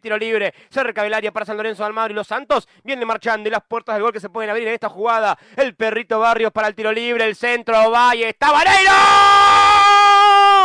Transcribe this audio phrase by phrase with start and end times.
[0.00, 3.48] tiro libre, cerca del área para San Lorenzo de Almagro y los Santos viene marchando
[3.48, 5.38] y las puertas del gol que se pueden abrir en esta jugada.
[5.56, 8.92] El perrito Barrios para el tiro libre, el centro, Valle, está Vareiro.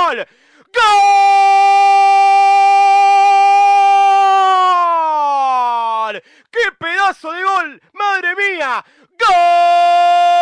[0.03, 1.41] ¡Gol!
[6.51, 7.81] ¡Qué pedazo de gol!
[7.93, 8.83] ¡Madre mía!
[9.19, 10.32] ¡Gol!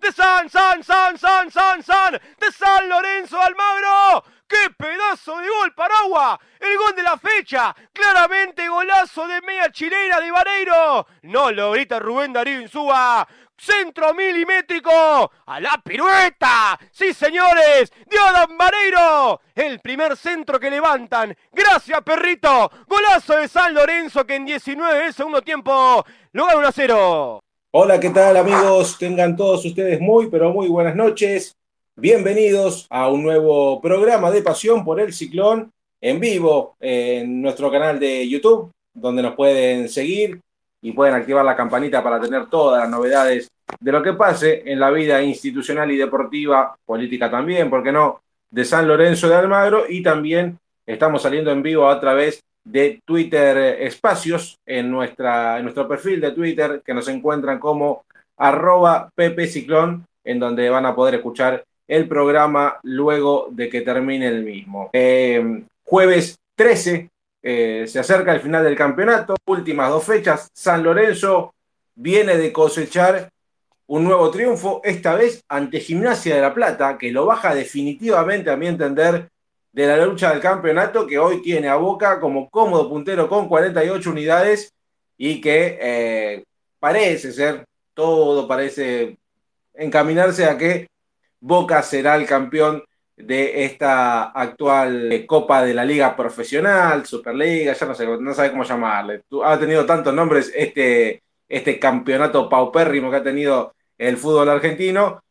[0.00, 4.24] De San, San, San, San, San, San, de San Lorenzo Almagro.
[4.52, 6.38] ¡Qué pedazo de gol, Paragua!
[6.60, 7.74] El gol de la fecha.
[7.90, 11.06] Claramente golazo de media chilena de Vareiro.
[11.22, 13.26] No lo grita Rubén Darío Insúa.
[13.56, 16.78] Centro milimétrico a la pirueta.
[16.90, 19.40] Sí, señores, de Adam Vareiro.
[19.54, 21.34] El primer centro que levantan.
[21.50, 22.70] Gracias, perrito.
[22.86, 27.44] Golazo de San Lorenzo que en 19 del segundo tiempo lo gana 1 a 0.
[27.74, 28.98] Hola, ¿qué tal amigos?
[28.98, 31.56] Tengan todos ustedes muy, pero muy buenas noches.
[31.96, 37.98] Bienvenidos a un nuevo programa de Pasión por el Ciclón en vivo en nuestro canal
[37.98, 40.38] de YouTube, donde nos pueden seguir
[40.82, 44.78] y pueden activar la campanita para tener todas las novedades de lo que pase en
[44.78, 49.84] la vida institucional y deportiva, política también, ¿por qué no?, de San Lorenzo de Almagro
[49.88, 55.88] y también estamos saliendo en vivo a través de Twitter Espacios en, nuestra, en nuestro
[55.88, 58.04] perfil de Twitter que nos encuentran como
[58.36, 64.28] arroba Pepe Ciclón, en donde van a poder escuchar el programa luego de que termine
[64.28, 64.90] el mismo.
[64.92, 67.10] Eh, jueves 13
[67.42, 71.54] eh, se acerca el final del campeonato, últimas dos fechas, San Lorenzo
[71.94, 73.30] viene de cosechar
[73.88, 78.56] un nuevo triunfo, esta vez ante Gimnasia de la Plata, que lo baja definitivamente, a
[78.56, 79.28] mi entender,
[79.72, 84.10] de la lucha del campeonato, que hoy tiene a Boca como cómodo puntero con 48
[84.10, 84.72] unidades
[85.16, 86.44] y que eh,
[86.78, 89.18] parece ser, todo parece
[89.74, 90.88] encaminarse a que
[91.40, 92.84] Boca será el campeón
[93.16, 98.64] de esta actual Copa de la Liga Profesional, Superliga, ya no sé, no sabe cómo
[98.64, 99.22] llamarle.
[99.44, 105.22] Ha tenido tantos nombres este, este campeonato paupérrimo que ha tenido el fútbol argentino,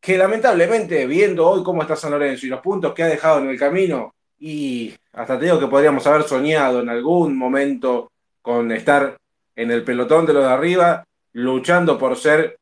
[0.00, 3.48] que lamentablemente, viendo hoy cómo está San Lorenzo y los puntos que ha dejado en
[3.48, 9.18] el camino, y hasta te digo que podríamos haber soñado en algún momento con estar
[9.54, 12.58] en el pelotón de los de arriba, luchando por ser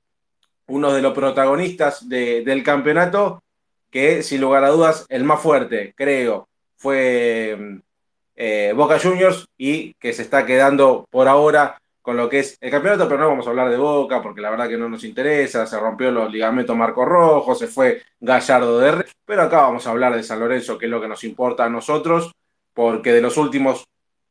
[0.66, 3.42] uno de los protagonistas del campeonato,
[3.90, 7.80] que sin lugar a dudas el más fuerte, creo, fue
[8.36, 12.70] eh, Boca Juniors y que se está quedando por ahora con lo que es el
[12.70, 15.66] campeonato, pero no vamos a hablar de Boca porque la verdad que no nos interesa,
[15.66, 19.90] se rompió los ligamentos Marco Rojo, se fue Gallardo de Rey, pero acá vamos a
[19.90, 22.32] hablar de San Lorenzo, que es lo que nos importa a nosotros,
[22.72, 23.84] porque de los últimos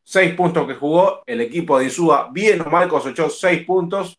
[0.04, 4.18] seis puntos que jugó, el equipo de Insúa, bien o mal, cosechó seis puntos,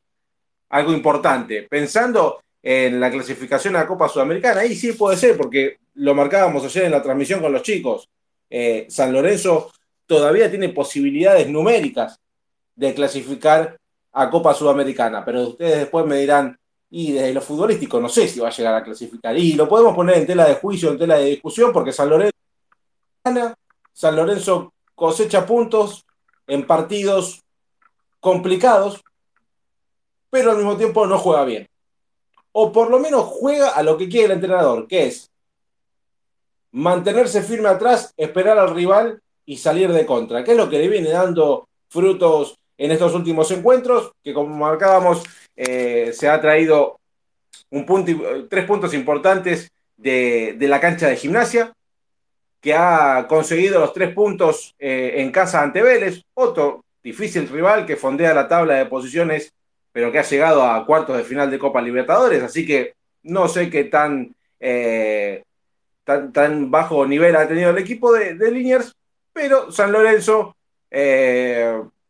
[0.69, 1.67] algo importante.
[1.69, 6.65] Pensando en la clasificación a la Copa Sudamericana, ahí sí puede ser, porque lo marcábamos
[6.65, 8.09] ayer en la transmisión con los chicos.
[8.49, 9.73] Eh, San Lorenzo
[10.07, 12.21] todavía tiene posibilidades numéricas
[12.79, 13.77] de clasificar
[14.13, 16.57] a Copa Sudamericana, pero ustedes después me dirán,
[16.91, 19.37] y desde lo futbolístico no sé si va a llegar a clasificar.
[19.37, 22.33] Y lo podemos poner en tela de juicio, en tela de discusión, porque San Lorenzo
[23.93, 26.07] San Lorenzo cosecha puntos
[26.47, 27.43] en partidos
[28.21, 29.03] complicados,
[30.31, 31.69] pero al mismo tiempo no juega bien.
[32.53, 35.31] O por lo menos juega a lo que quiere el entrenador, que es
[36.71, 40.89] mantenerse firme atrás, esperar al rival y salir de contra, que es lo que le
[40.89, 45.25] viene dando frutos en estos últimos encuentros, que como marcábamos,
[45.57, 47.01] eh, se ha traído
[47.71, 51.73] un punto, tres puntos importantes de, la cancha de gimnasia,
[52.61, 57.97] que ha conseguido los tres puntos eh, en casa ante Vélez, otro difícil rival que
[57.97, 59.53] fondea la tabla de posiciones
[59.93, 63.69] pero que ha llegado a cuartos de final de Copa Libertadores, así que no sé
[63.69, 65.43] qué tan, eh,
[66.05, 68.95] tan, bajo nivel ha tenido el equipo de, de Liniers,
[69.33, 70.55] pero San Lorenzo,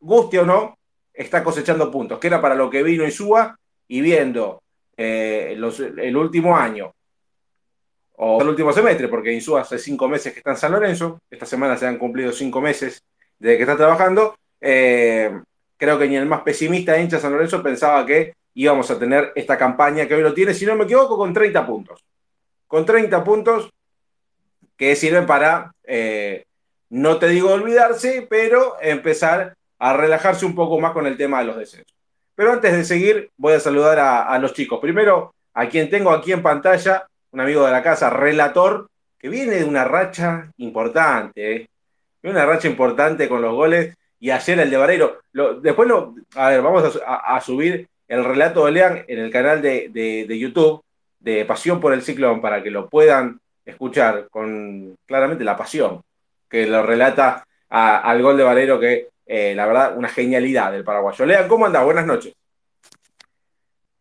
[0.00, 0.76] guste o no,
[1.12, 3.56] está cosechando puntos, que era para lo que vino Isúa
[3.88, 4.62] y viendo
[4.97, 6.92] eh, el último año
[8.20, 11.47] o el último semestre, porque Insúa hace cinco meses que está en San Lorenzo, esta
[11.47, 13.00] semana se han cumplido cinco meses
[13.39, 18.34] desde que está trabajando, creo que ni el más pesimista hincha San Lorenzo pensaba que
[18.59, 21.65] íbamos a tener esta campaña que hoy lo tiene, si no me equivoco, con 30
[21.65, 22.04] puntos.
[22.66, 23.71] Con 30 puntos
[24.77, 26.45] que sirven para, eh,
[26.91, 31.47] no te digo olvidarse, pero empezar a relajarse un poco más con el tema de
[31.47, 31.95] los descensos.
[32.34, 34.78] Pero antes de seguir, voy a saludar a, los chicos.
[34.80, 38.89] Primero, a quien tengo aquí en pantalla, un amigo de la casa, relator,
[39.19, 41.69] que viene de una racha importante, ¿eh?
[42.22, 45.21] una racha importante con los goles y ayer el de Vareiro.
[45.60, 50.27] después lo, a ver, vamos a, subir el relato de Lean en el canal de,
[50.28, 50.83] YouTube
[51.21, 56.01] de Pasión por el Ciclón para que lo puedan escuchar con claramente la pasión
[56.48, 61.27] que lo relata al gol de Valero, que eh, la verdad, una genialidad del paraguayo.
[61.27, 61.84] Lean, ¿cómo andás?
[61.84, 62.34] Buenas noches.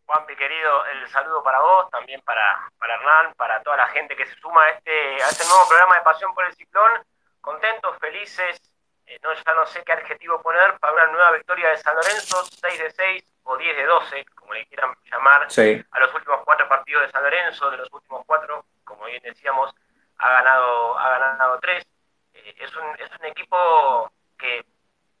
[0.06, 4.24] Juanpi, querido, el saludo para vos, también para, para Hernán, para toda la gente que
[4.24, 7.04] se suma a este, a este nuevo programa de Pasión por el Ciclón.
[7.42, 8.58] Contentos, felices,
[9.04, 12.42] eh, no, ya no sé qué adjetivo poner, para una nueva victoria de San Lorenzo,
[12.44, 16.66] 6 de 6 o 10 de 12, como le quieran llamar, a los últimos cuatro
[16.70, 19.74] partidos de San Lorenzo, de los últimos cuatro, como bien decíamos,
[20.16, 21.86] ha ganado, ha ganado tres.
[22.32, 24.64] Eh, es, un, es un equipo que,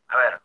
[0.08, 0.40] a ver,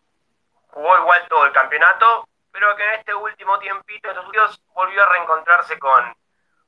[0.67, 5.09] jugó igual todo el campeonato, pero que en este último tiempito, estos últimos, volvió a
[5.09, 6.15] reencontrarse con,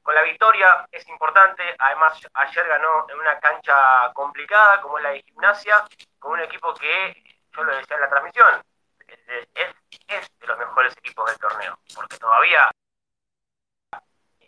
[0.01, 0.87] con la victoria.
[0.91, 5.85] Es importante, además ayer ganó en una cancha complicada como es la de gimnasia,
[6.19, 7.23] con un equipo que,
[7.55, 8.63] yo lo decía en la transmisión,
[9.07, 9.75] es,
[10.07, 12.69] es de los mejores equipos del torneo, porque todavía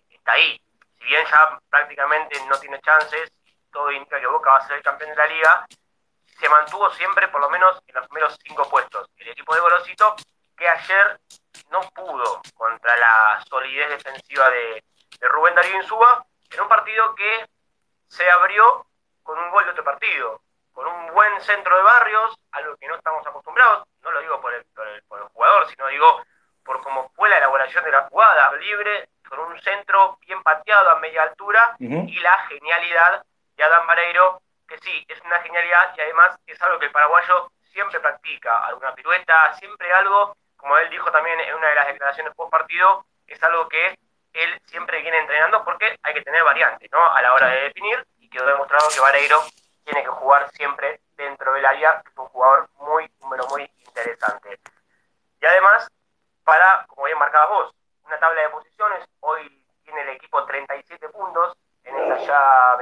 [0.09, 0.61] está ahí.
[0.97, 3.31] Si bien ya prácticamente no tiene chances,
[3.71, 5.67] todo indica que Boca va a ser el campeón de la liga,
[6.39, 9.09] se mantuvo siempre por lo menos en los primeros cinco puestos.
[9.17, 10.15] El equipo de Golosito
[10.55, 11.19] que ayer
[11.71, 14.83] no pudo contra la solidez defensiva de,
[15.21, 17.47] Rubén Darío Insúa en un partido que
[18.07, 18.85] se abrió
[19.23, 20.41] con un gol de otro partido,
[20.71, 24.53] con un buen centro de barrios, algo que no estamos acostumbrados, no lo digo por
[24.53, 24.63] el,
[25.07, 26.23] por el, jugador, sino digo
[26.63, 30.99] por cómo fue la elaboración de la jugada, libre, con un centro bien pateado a
[30.99, 33.25] media altura y la genialidad
[33.55, 37.51] de Adam Mareiro, que sí, es una genialidad y además es algo que el paraguayo
[37.63, 42.33] siempre practica, alguna pirueta, siempre algo como él dijo también en una de las declaraciones
[42.35, 43.97] post partido, es algo que
[44.33, 47.11] él siempre viene entrenando porque hay que tener variantes ¿no?
[47.11, 49.41] a la hora de definir y quedó demostrado que Vareiro
[49.83, 54.59] tiene que jugar siempre dentro del área, es un jugador muy, pero muy interesante.
[55.41, 55.87] Y además,
[56.43, 57.75] para, como bien marcabas vos,
[58.05, 62.75] una tabla de posiciones, hoy tiene el equipo 37 puntos en estas ya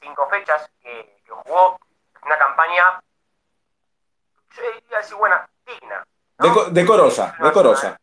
[0.00, 1.78] 25 fechas que, que jugó,
[2.24, 3.00] una campaña,
[4.54, 6.04] yo diría así, buena, digna,
[6.70, 7.98] decorosa, decorosa.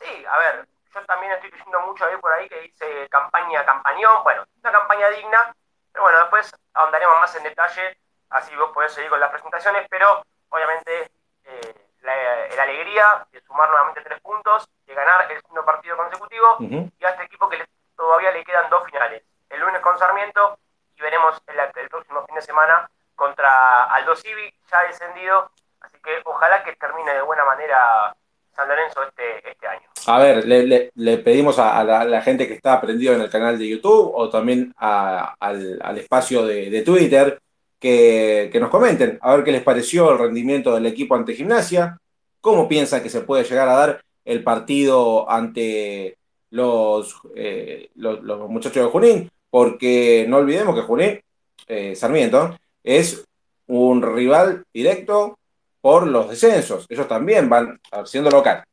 [0.00, 4.22] Sí, a ver, yo también estoy diciendo mucho ahí por ahí que dice campaña, campañón,
[4.24, 5.54] bueno, una campaña digna,
[5.92, 7.96] pero bueno, después ahondaremos más en detalle,
[8.30, 11.10] así vos podés seguir con las presentaciones, pero obviamente
[11.44, 17.04] eh, la, alegría de sumar nuevamente tres puntos, de ganar el segundo partido consecutivo, y
[17.04, 17.64] a este equipo que
[17.96, 20.58] todavía le quedan dos finales, el lunes con Sarmiento,
[21.02, 25.50] veremos el, el próximo fin de semana contra Aldo Civi, ya descendido,
[25.82, 28.14] Así que ojalá que termine de buena manera
[28.54, 29.88] San Lorenzo este, este año.
[30.06, 30.46] A ver,
[30.94, 34.72] le, pedimos a, la, gente que está aprendido en el canal de YouTube o también
[34.76, 37.40] al, espacio de, Twitter
[37.78, 41.98] que, nos comenten a ver qué les pareció el rendimiento del equipo ante Gimnasia,
[42.40, 46.16] cómo piensan que se puede llegar a dar el partido ante
[46.50, 51.20] los, eh, los, muchachos de Junín, porque no olvidemos que Junín,
[51.68, 53.22] eh, Sarmiento, es
[53.66, 55.38] un rival directo
[55.82, 56.86] por los descensos.
[56.88, 58.64] Ellos también van, siendo local,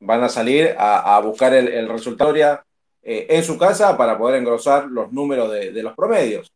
[0.00, 5.12] van a salir a, buscar el, resultado eh, en su casa para poder engrosar los
[5.12, 6.50] números de, los promedios.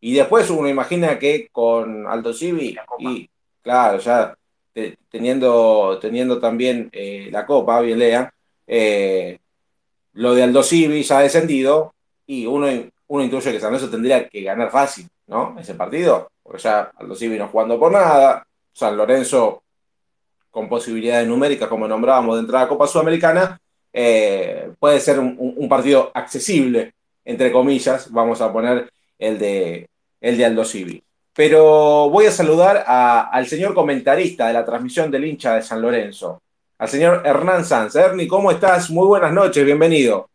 [0.00, 3.28] Y después uno imagina que con Alto Civi y,
[3.64, 4.32] claro, ya
[5.10, 8.30] teniendo, teniendo también eh, la Copa, bien lean,
[8.64, 9.40] eh,
[10.12, 11.94] lo de Aldo Civi ya ha descendido
[12.24, 12.68] y uno,
[13.08, 15.56] uno intuye que San Lorenzo tendría que ganar fácil, ¿no?
[15.58, 19.62] Ese partido, porque ya Aldo Civi no jugando por nada, San Lorenzo
[20.50, 23.60] con posibilidades numéricas, como nombrábamos, de entrada a Copa Sudamericana,
[23.92, 26.94] eh, puede ser un, partido accesible,
[27.24, 29.88] entre comillas, vamos a poner el de,
[30.20, 31.02] el de Aldo Civi.
[31.34, 36.42] Pero voy a saludar al señor comentarista de la transmisión del hincha de San Lorenzo,
[36.78, 37.94] al señor Hernán Sanz.
[37.94, 38.90] Ernie, ¿cómo estás?
[38.90, 40.28] Muy buenas noches, bienvenido.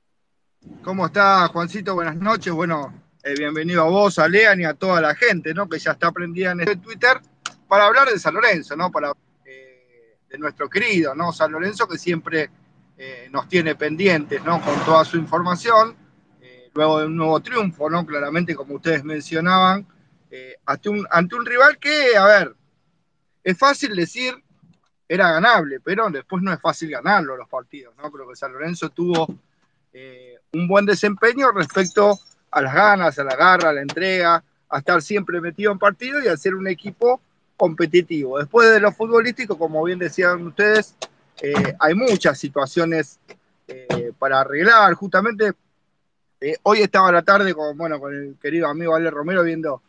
[0.81, 1.93] ¿Cómo estás, Juancito?
[1.93, 2.53] Buenas noches.
[2.53, 2.93] Bueno,
[3.23, 5.67] eh, bienvenido a vos, a Lean y a toda la gente, ¿no?
[5.67, 7.19] Que ya está aprendida en este Twitter
[7.67, 8.89] para hablar de San Lorenzo, ¿no?
[8.89, 9.11] Para,
[9.45, 11.33] eh, de nuestro querido, ¿no?
[11.33, 12.49] San Lorenzo que siempre
[12.97, 14.61] eh, nos tiene pendientes, ¿no?
[14.61, 15.97] Con toda su información,
[16.73, 18.05] luego de un nuevo triunfo, ¿no?
[18.05, 19.85] Claramente, como ustedes mencionaban,
[20.65, 22.55] ante, un, ante un rival que, a ver,
[23.43, 24.33] es fácil decir
[25.07, 28.09] era ganable, pero después no es fácil ganarlo los partidos, ¿no?
[28.11, 29.27] Creo que San Lorenzo tuvo
[30.53, 32.19] un buen desempeño respecto
[32.51, 36.21] a las ganas, a la garra, a la entrega, a estar siempre metido en partido
[36.21, 37.21] y a ser un equipo
[37.57, 38.39] competitivo.
[38.39, 40.95] Después de lo futbolístico, como bien decían ustedes,
[41.41, 43.19] eh, hay muchas situaciones
[43.67, 44.93] eh, para arreglar.
[44.93, 45.53] Justamente
[46.41, 49.81] eh, hoy estaba la tarde con, bueno, con el querido amigo Ale Romero viendo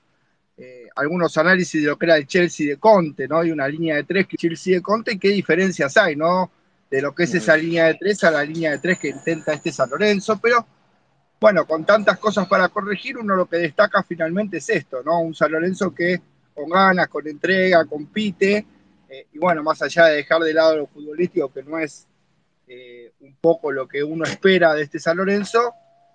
[0.94, 3.40] algunos análisis de lo que era el Chelsea de Conte, ¿no?
[3.40, 6.48] Hay una línea de tres que Chelsea de Conte qué diferencias hay, ¿no?
[6.94, 9.52] De lo que es esa línea de tres a la línea de tres que intenta
[9.52, 10.64] este San Lorenzo, pero
[11.40, 15.18] bueno, con tantas cosas para corregir, uno lo que destaca finalmente es esto, ¿no?
[15.18, 16.20] Un San Lorenzo que
[16.54, 18.64] con ganas, con entrega, compite,
[19.08, 22.06] eh, y bueno, más allá de dejar de lado lo futbolístico, que no es
[22.68, 25.74] eh, un poco lo que uno espera de este San Lorenzo,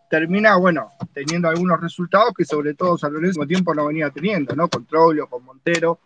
[0.09, 4.69] termina, bueno, teniendo algunos resultados que sobre todo San Lorenzo tiempo no venía teniendo, ¿no?
[4.69, 5.99] Con Troglio, con Montero.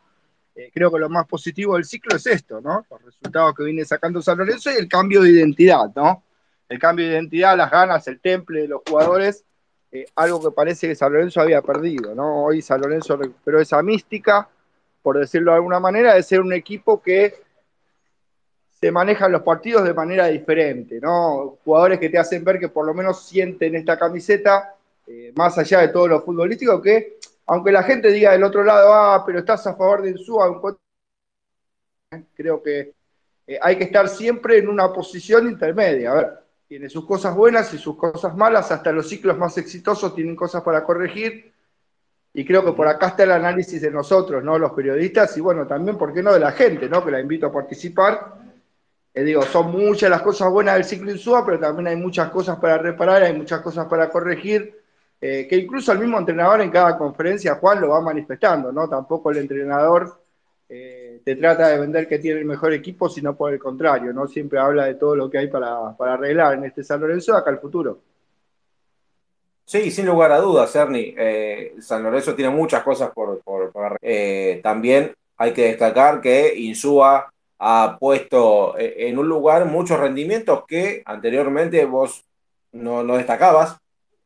[0.55, 2.85] Eh, creo que lo más positivo del ciclo es esto, ¿no?
[2.89, 6.23] Los resultados que viene sacando San Lorenzo y el cambio de identidad, ¿no?
[6.69, 9.43] El cambio de identidad, las ganas, el temple de los jugadores,
[9.91, 12.45] eh, algo que parece que San Lorenzo había perdido, ¿no?
[12.45, 14.47] Hoy San Lorenzo recuperó esa mística,
[15.01, 17.35] por decirlo de alguna manera, de ser un equipo que
[18.79, 21.57] se manejan los partidos de manera diferente, ¿no?
[21.63, 24.75] Jugadores que te hacen ver que por lo menos sienten esta camiseta,
[25.07, 28.93] eh, más allá de todo lo futbolístico, que aunque la gente diga del otro lado,
[28.93, 30.61] ah, pero estás a favor de Insúa,
[32.33, 32.93] creo que
[33.47, 36.11] eh, hay que estar siempre en una posición intermedia.
[36.11, 36.33] A ver,
[36.67, 40.63] tiene sus cosas buenas y sus cosas malas, hasta los ciclos más exitosos tienen cosas
[40.63, 41.53] para corregir.
[42.35, 44.57] Y creo que por acá está el análisis de nosotros, ¿no?
[44.57, 47.05] Los periodistas y bueno, también, ¿por qué no de la gente, ¿no?
[47.05, 48.41] Que la invito a participar
[49.13, 52.57] eh, digo, son muchas las cosas buenas del ciclo Insúa, pero también hay muchas cosas
[52.57, 54.82] para reparar, hay muchas cosas para corregir,
[55.23, 58.89] eh, que incluso el mismo entrenador en cada conferencia, Juan, lo va manifestando, ¿no?
[58.89, 60.21] Tampoco el entrenador
[60.69, 64.27] eh, te trata de vender que tiene el mejor equipo, sino por el contrario, ¿no?
[64.27, 67.59] Siempre habla de todo lo que hay para, arreglar en este San Lorenzo acá al
[67.59, 67.99] futuro.
[69.65, 71.15] Sí, sin lugar a dudas, Ernie.
[71.79, 73.71] San Lorenzo tiene muchas cosas por, por,
[74.61, 81.01] también hay que destacar que Insúa ha puesto eh, en un lugar muchos rendimientos que
[81.05, 82.25] anteriormente vos
[82.73, 83.77] no, destacabas.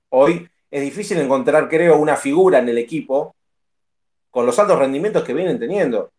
[0.09, 3.35] Hoy es difícil encontrar, creo, una figura en el equipo
[4.29, 6.11] con los altos rendimientos que vienen teniendo.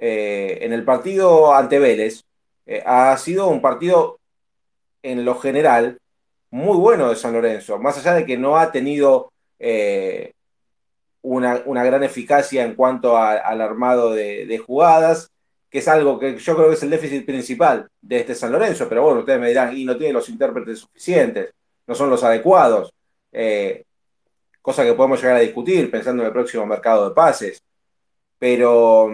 [0.00, 2.22] Eh, en el partido ante Vélez
[2.66, 4.18] eh, ha sido un partido
[5.02, 5.98] en lo general
[6.50, 9.32] muy bueno de San Lorenzo, más allá de que no ha tenido
[11.22, 15.30] una, gran eficacia en cuanto al armado de jugadas,
[15.70, 18.88] que es algo que yo creo que es el déficit principal de este San Lorenzo,
[18.88, 21.52] pero bueno, ustedes me dirán, y no tiene los intérpretes suficientes,
[21.86, 22.92] no son los adecuados,
[23.32, 23.84] eh,
[24.62, 27.62] cosa que podemos llegar a discutir pensando en el próximo mercado de pases.
[28.38, 29.10] Pero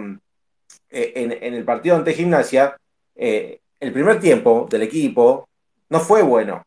[0.89, 2.77] eh, en, el partido ante Gimnasia,
[3.15, 5.47] eh, el primer tiempo del equipo
[5.89, 6.63] no fue bueno.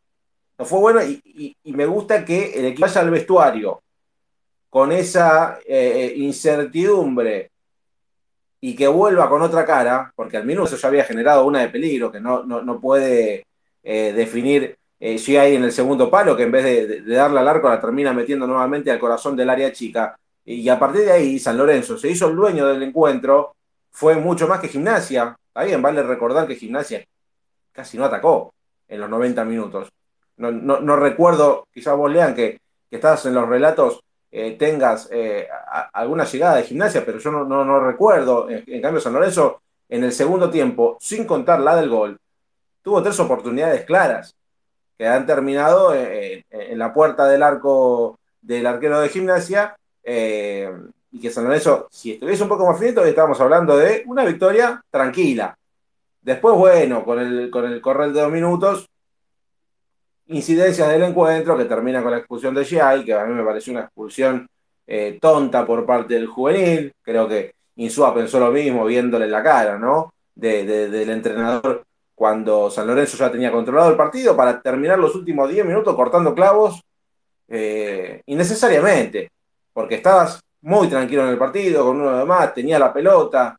[0.59, 3.83] No fue bueno y, me gusta que el equipo vaya al vestuario
[4.69, 5.59] con esa
[6.17, 7.51] incertidumbre
[8.61, 11.69] y que vuelva con otra cara, porque al menos eso ya había generado una de
[11.69, 13.47] peligro, que no, no, puede
[13.83, 17.69] eh, definir eh, hay en el segundo palo, que en vez de, darle al arco
[17.69, 20.19] la termina metiendo nuevamente al corazón del área chica.
[20.45, 23.55] Y a partir de ahí, San Lorenzo se hizo el dueño del encuentro,
[23.91, 25.37] fue mucho más que gimnasia.
[25.49, 27.05] Está bien, vale recordar que gimnasia
[27.73, 28.53] casi no atacó
[28.89, 29.89] en los 90 minutos.
[30.37, 32.59] No, recuerdo, quizás vos lean que,
[32.91, 34.01] estás en los relatos
[34.31, 35.47] eh, tengas eh,
[35.93, 38.49] alguna llegada de gimnasia, pero yo no, recuerdo.
[38.51, 42.19] En, cambio, San Lorenzo, en el segundo tiempo, sin contar la del gol,
[42.83, 44.35] tuvo tres oportunidades claras
[44.99, 49.77] que han terminado eh, en la puerta del arco del arquero de gimnasia.
[50.05, 54.83] y que San Lorenzo, si estuviese un poco más finito, estábamos hablando de una victoria
[54.91, 55.57] tranquila.
[56.21, 58.89] Después, bueno, con el, con el correr de dos minutos,
[60.29, 63.73] incidencias del encuentro que termina con la expulsión de Giai, que a mí me pareció
[63.73, 64.47] una expulsión
[64.87, 66.93] eh, tonta por parte del juvenil.
[67.03, 70.13] Creo que Insúa pensó lo mismo viéndole la cara, ¿no?
[70.35, 71.85] del entrenador
[72.19, 76.35] cuando San Lorenzo ya tenía controlado el partido para terminar los últimos 10 minutos cortando
[76.35, 76.83] clavos
[77.47, 79.31] eh, innecesariamente,
[79.73, 83.57] porque estabas muy tranquilo en el partido, con uno de más, tenía la pelota.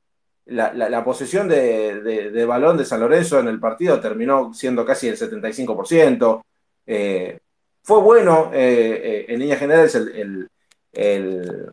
[0.47, 6.41] La, posesión de, balón de San Lorenzo en el partido terminó siendo casi el 75%.
[6.85, 7.39] Eh,
[7.83, 11.71] fue bueno, eh, eh, en líneas generales, el,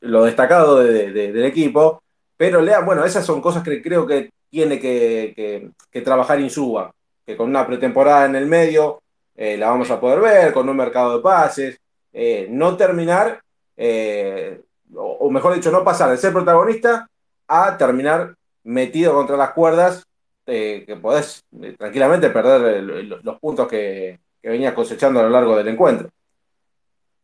[0.00, 2.02] lo destacado del equipo,
[2.36, 5.70] pero lean, bueno, esas son cosas que creo que tiene que,
[6.04, 6.92] trabajar Insúa,
[7.24, 9.02] que con una pretemporada en el medio
[9.36, 11.80] la vamos a poder ver, con un mercado de pases,
[12.48, 13.40] no terminar,
[14.94, 17.08] o, mejor dicho, no pasar de ser protagonista
[17.48, 20.06] a terminar metido contra las cuerdas
[20.46, 25.56] eh, que podés eh, tranquilamente perder los puntos que, que venías cosechando a lo largo
[25.56, 26.08] del encuentro.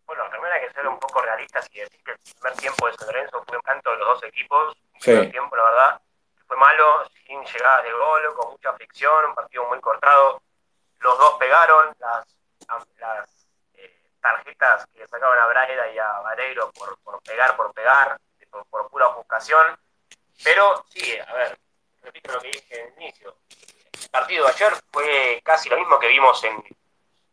[0.06, 2.92] Bueno, también hay que ser un poco realistas y decir que el primer tiempo de
[2.92, 4.76] San Lorenzo fue un canto de los dos equipos.
[4.95, 6.00] Un primer tiempo, la verdad,
[6.47, 10.43] fue malo, sin llegadas de gol, con mucha fricción, un partido muy cortado.
[11.00, 12.26] Los dos pegaron las,
[12.99, 18.19] las eh, tarjetas que sacaban a Braida y a Vareiro por, pegar, por pegar,
[18.71, 19.79] por, pura ofuscación.
[20.43, 21.59] Pero sí, a ver,
[22.03, 23.37] repito lo que dije en el inicio.
[24.03, 26.62] El partido de ayer fue casi lo mismo que vimos en,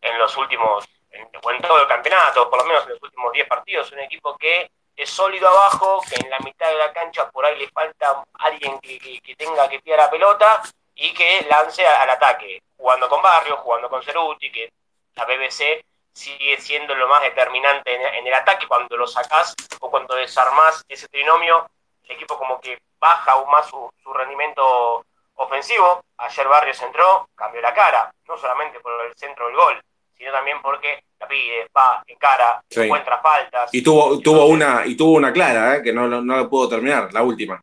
[0.02, 3.48] en los últimos en, en todo el campeonato, por lo menos en los últimos 10
[3.48, 7.46] partidos, un equipo que es sólido abajo, que en la mitad de la cancha por
[7.46, 10.62] ahí le falta alguien que, que, tenga que pillar la pelota
[10.96, 14.72] y que lance al ataque, jugando con Barrio, jugando con Ceruti, que
[15.16, 15.84] la BBC
[16.14, 21.08] sigue siendo lo más determinante en, el ataque cuando lo sacás o cuando desarmás ese
[21.08, 21.70] trinomio,
[22.04, 25.04] el equipo como que baja aún más su, su rendimiento
[25.36, 26.04] ofensivo.
[26.18, 29.82] Ayer Barrios entró, cambió la cara, no solamente por el centro del gol,
[30.16, 33.74] sino también porque la pide, va, encara, encuentra faltas.
[33.74, 35.82] Y tuvo, tuvo una, y tuvo una clara, ¿eh?
[35.82, 37.62] que no, no la pudo terminar, la última.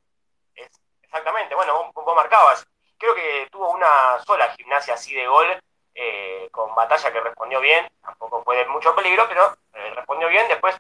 [1.03, 2.67] exactamente, bueno, vos, marcabas.
[2.99, 5.47] Creo que tuvo una sola gimnasia así de gol,
[5.95, 10.47] eh, con batalla que respondió bien, tampoco fue de mucho peligro, pero eh, respondió bien.
[10.49, 10.77] Después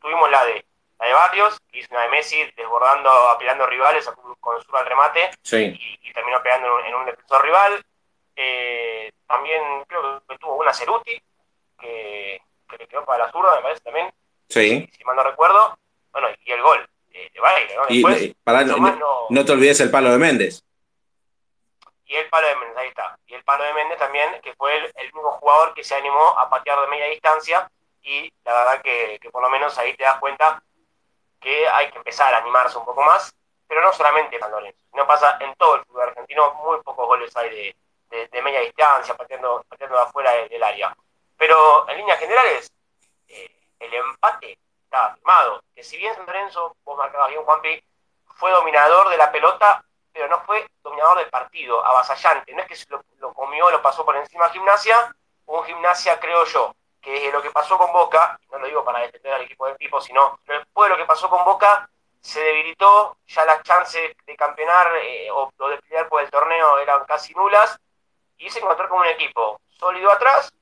[0.00, 0.64] tuvimos la de
[1.02, 5.30] la de Barrios, que hizo una de Messi desbordando, apelando rivales con su al remate
[5.50, 7.84] y, terminó pegando en un defensor rival.
[8.36, 11.20] Eh, también creo que tuvo una Ceruti,
[11.82, 12.40] que,
[12.78, 14.12] le quedó para la zurda, me parece también.
[14.48, 14.88] Sí.
[14.96, 15.78] Si, mal no recuerdo.
[16.12, 19.26] Bueno, y el gol de, de ¿no?
[19.28, 20.62] no, te olvides el palo de Méndez.
[22.06, 23.18] Y el palo de Méndez, ahí está.
[23.26, 26.38] Y el palo de Méndez también, que fue el, el mismo jugador que se animó
[26.38, 27.70] a patear de media distancia.
[28.02, 30.62] Y la verdad que, que por lo menos ahí te das cuenta
[31.40, 33.34] que hay que empezar a animarse un poco más,
[33.66, 37.06] pero no solamente en San Lorenzo, sino pasa en todo el fútbol argentino, muy pocos
[37.06, 37.74] goles hay
[38.10, 40.94] de, de, media distancia, partiendo, partiendo de afuera del, área.
[41.42, 42.72] Pero en líneas generales,
[43.26, 45.60] eh, el empate estaba firmado.
[45.74, 47.82] Que si bien San Lorenzo, vos marcabas bien, Juanpi,
[48.36, 52.54] fue dominador de la pelota, pero no fue dominador del partido, avasallante.
[52.54, 55.12] No es que se lo, lo comió, lo pasó por encima a Gimnasia,
[55.46, 59.00] un Gimnasia, creo yo, que es lo que pasó con Boca, no lo digo para
[59.00, 63.16] defender al equipo del tipo, sino después de lo que pasó con Boca, se debilitó,
[63.26, 67.80] ya las chances de campeonar eh, o, de pelear por el torneo eran casi nulas,
[68.38, 70.52] y se encontró con un equipo sólido atrás,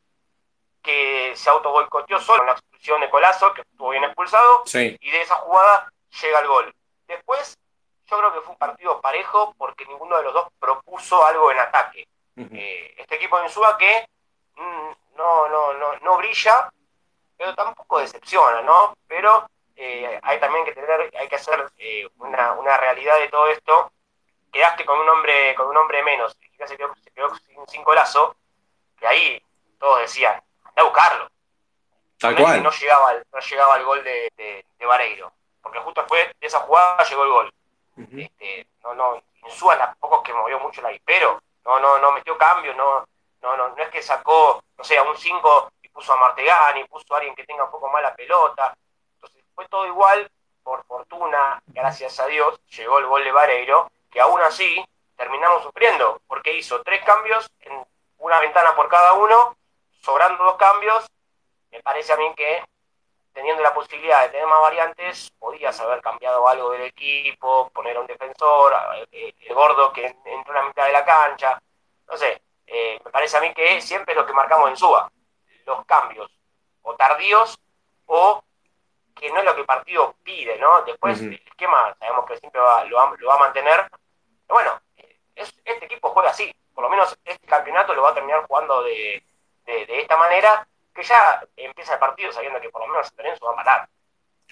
[0.83, 5.11] que se auto boicoteó solo en la expulsión de Colazo, que estuvo bien expulsado, y
[5.11, 6.75] de esa jugada llega el gol.
[7.07, 7.59] Después,
[8.07, 11.59] yo creo que fue un partido parejo porque ninguno de los dos propuso algo en
[11.59, 12.07] ataque.
[12.37, 14.07] Eh, este equipo de Insúa que
[14.57, 16.71] mm, no, no, no, no brilla,
[17.37, 18.95] pero tampoco decepciona, ¿no?
[19.07, 23.49] Pero eh, hay también que tener, hay que hacer eh, una, una realidad de todo
[23.49, 23.93] esto
[24.51, 27.85] quedaste con un hombre, con un hombre menos, y se quedó, se quedó sin, sin,
[27.85, 28.37] golazo,
[29.01, 29.43] y ahí
[29.79, 30.43] todos decían,
[30.81, 31.29] a buscarlo.
[32.19, 32.63] Tal cual.
[32.63, 34.31] No llegaba, no llegaba el gol de,
[34.79, 37.53] de, Vareiro, porque justo después de esa jugada llegó el gol.
[38.17, 42.75] este, no, no, Insúa tampoco que movió mucho la pero no, no, no metió cambio,
[42.75, 43.07] no,
[43.43, 46.85] no, no, no es que sacó, no sé, a un 5 y puso a Martegani,
[46.85, 48.77] puso a alguien que tenga un poco más la pelota.
[49.15, 50.31] Entonces fue todo igual,
[50.63, 54.85] por fortuna, gracias a Dios, llegó el gol de Vareiro, que aún así
[55.17, 57.85] terminamos sufriendo, porque hizo tres cambios en
[58.19, 59.57] una ventana por cada uno,
[60.01, 61.07] sobrando dos cambios.
[61.71, 62.63] Me parece a mí que
[63.33, 68.01] teniendo la posibilidad de tener más variantes, podías haber cambiado algo del equipo, poner a
[68.01, 68.75] un defensor,
[69.13, 71.61] eh, el gordo que entró en la mitad de la cancha,
[72.09, 75.11] no sé, eh, me parece a mí que siempre es lo que marcamos en SUA,
[75.65, 76.31] los cambios,
[76.83, 77.59] o tardíos,
[78.07, 78.43] o
[79.15, 80.83] que no es lo que el partido pide, ¿no?
[80.83, 83.89] Después el esquema sabemos que siempre lo, va, lo, va, a mantener,
[84.49, 84.81] bueno,
[85.35, 89.23] este equipo juega así, por lo menos este campeonato lo va a terminar jugando de,
[89.89, 93.57] esta manera, que ya empieza el partido sabiendo que por lo menos Lorenzo va a
[93.57, 93.89] matar.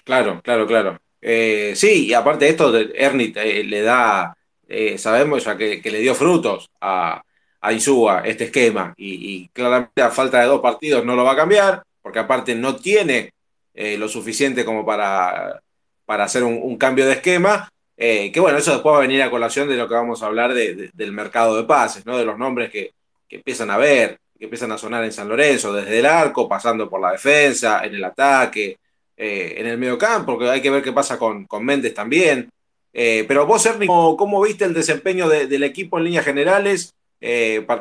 [0.03, 0.99] Claro, claro, claro.
[1.21, 4.35] Eh, sí, y aparte de esto, Ernit eh, le da,
[4.67, 7.21] eh, sabemos ya que, le dio frutos a,
[7.61, 11.37] a Insúa este esquema, y, claramente a falta de dos partidos no lo va a
[11.37, 13.33] cambiar, porque aparte no tiene
[13.73, 15.61] lo suficiente como para,
[16.05, 19.69] para hacer un cambio de esquema, que bueno, eso después va a venir a colación
[19.69, 22.17] de lo que vamos a hablar del mercado de pases, ¿no?
[22.17, 22.91] de los nombres que,
[23.29, 27.01] empiezan a ver, que empiezan a sonar en San Lorenzo, desde el arco, pasando por
[27.01, 28.77] la defensa, en el ataque,
[29.17, 32.49] eh, en el medio campo, porque hay que ver qué pasa con, con Méndez también.
[32.93, 36.93] Eh, pero vos, Ernie, ¿cómo, viste el desempeño del equipo en líneas generales?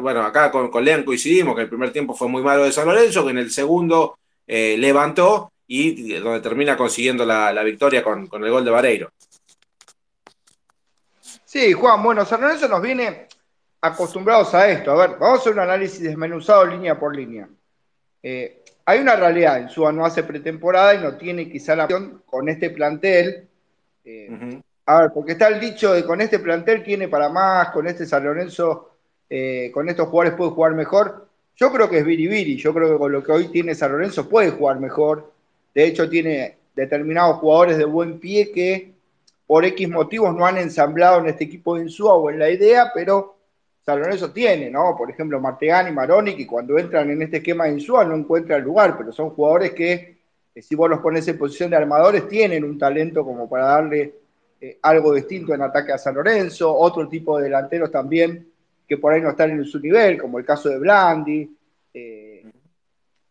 [0.01, 2.89] bueno, acá con, con Lean coincidimos que el primer tiempo fue muy malo de San
[2.89, 8.51] Lorenzo, que en el segundo levantó y donde termina consiguiendo la, victoria con, con el
[8.51, 9.13] gol de Vareiro.
[11.45, 13.29] Sí, Juan, bueno, San Lorenzo nos viene
[13.81, 14.93] acostumbrados a esto.
[14.93, 17.49] A ver, vamos a hacer un análisis desmenuzado línea por línea.
[18.23, 22.23] Eh, hay una realidad, en Suba no hace pretemporada y no tiene quizá la opción
[22.27, 23.47] con este plantel.
[24.05, 27.87] Eh, a ver, porque está el dicho de con este plantel tiene para más, con
[27.87, 28.93] este San Lorenzo,
[29.29, 31.29] eh, con estos jugadores puede jugar mejor.
[31.55, 34.29] Yo creo que es biribiri, yo creo que con lo que hoy tiene San Lorenzo
[34.29, 35.33] puede jugar mejor.
[35.75, 38.93] De hecho, tiene determinados jugadores de buen pie que
[39.47, 42.91] por X motivos no han ensamblado en este equipo de Insúa o en la idea,
[42.95, 43.38] pero
[43.89, 44.95] San Lorenzo tiene, ¿no?
[44.95, 48.99] Por ejemplo, Martegani, Maroni, que cuando entran en este esquema de Insúa no encuentran lugar,
[48.99, 50.19] pero son jugadores que,
[50.61, 54.15] si vos los pones en posición de armadores, tienen un talento como para darle
[54.61, 58.47] eh, algo distinto en ataque a San Lorenzo, otro tipo de delanteros también
[58.87, 61.51] que por ahí no están en su nivel, como el caso de Blandi.
[61.95, 62.45] Eh,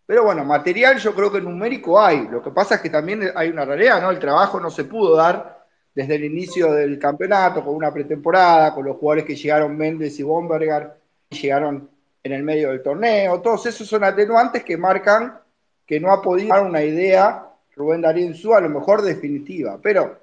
[0.08, 2.28] pero bueno, material yo creo que numérico hay.
[2.28, 4.10] Lo que pasa es que también hay una realidad, ¿no?
[4.10, 5.57] El trabajo no se pudo dar
[5.98, 10.22] desde el inicio del campeonato, con una pretemporada, con los jugadores que llegaron Méndez y
[10.22, 10.92] Bomberger,
[11.28, 11.90] llegaron
[12.22, 13.42] en el medio del torneo.
[13.42, 15.40] Todos esos son atenuantes que marcan
[15.88, 19.80] que no ha podido dar una idea Rubén Darío Su, a lo mejor definitiva.
[19.82, 20.20] Pero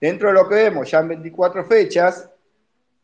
[0.00, 2.26] dentro de lo que vemos ya en 24 fechas,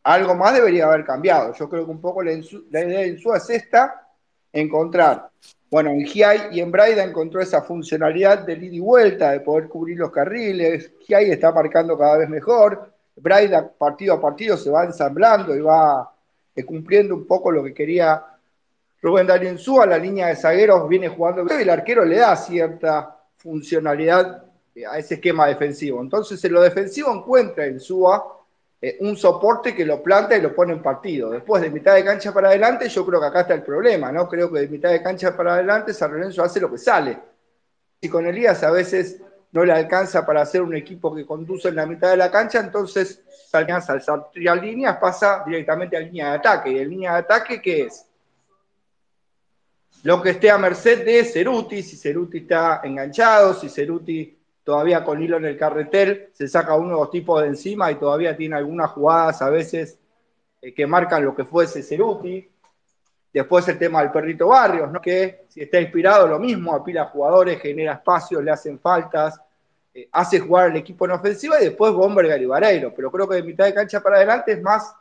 [0.01, 1.53] algo más debería haber cambiado.
[1.53, 4.04] Yo creo que un poco la, idea de Insúa es esta,
[4.55, 5.29] encontrar,
[5.69, 9.67] bueno, en Giai y en Braida encontró esa funcionalidad de ida y vuelta, de poder
[9.67, 14.83] cubrir los carriles, Giai está marcando cada vez mejor, Braida partido a partido se va
[14.85, 16.11] ensamblando y va
[16.55, 18.23] eh, cumpliendo un poco lo que quería
[19.01, 23.17] Rubén Darío Insúa, la línea de zagueros viene jugando y el arquero le da cierta
[23.37, 24.43] funcionalidad
[24.89, 26.01] a ese esquema defensivo.
[26.01, 28.44] Entonces en lo defensivo encuentra Insúa
[28.81, 31.31] eh, un soporte que lo planta y lo pone en partido.
[31.31, 34.27] Después, de mitad de cancha para adelante, yo creo que acá está el problema, ¿no?
[34.27, 37.17] Creo que de mitad de cancha para adelante, San Lorenzo hace lo que sale.
[38.01, 41.75] Y con Elías a veces no le alcanza para hacer un equipo que conduce en
[41.75, 43.21] la mitad de la cancha, entonces
[43.53, 44.29] Alianza al saltar
[44.61, 46.71] líneas pasa directamente a línea de ataque.
[46.71, 48.05] ¿Y en línea de ataque qué es?
[50.03, 54.34] Lo que esté a merced de Ceruti, si Ceruti está enganchado, si Ceruti
[54.65, 57.95] todavía con hilo en el carretel, se saca uno de los tipos de encima y
[57.95, 59.97] todavía tiene algunas jugadas a veces
[60.61, 62.49] eh, que marcan lo que fuese Ceruti.
[63.31, 64.99] Después el tema del perrito Barrios, ¿no?
[64.99, 69.39] que si está inspirado lo mismo, apila jugadores, genera espacios, le hacen faltas,
[69.93, 72.91] eh, hace jugar al equipo en ofensiva y después Bomberger y Vareiro.
[72.95, 74.95] Pero creo que de mitad de cancha para adelante es más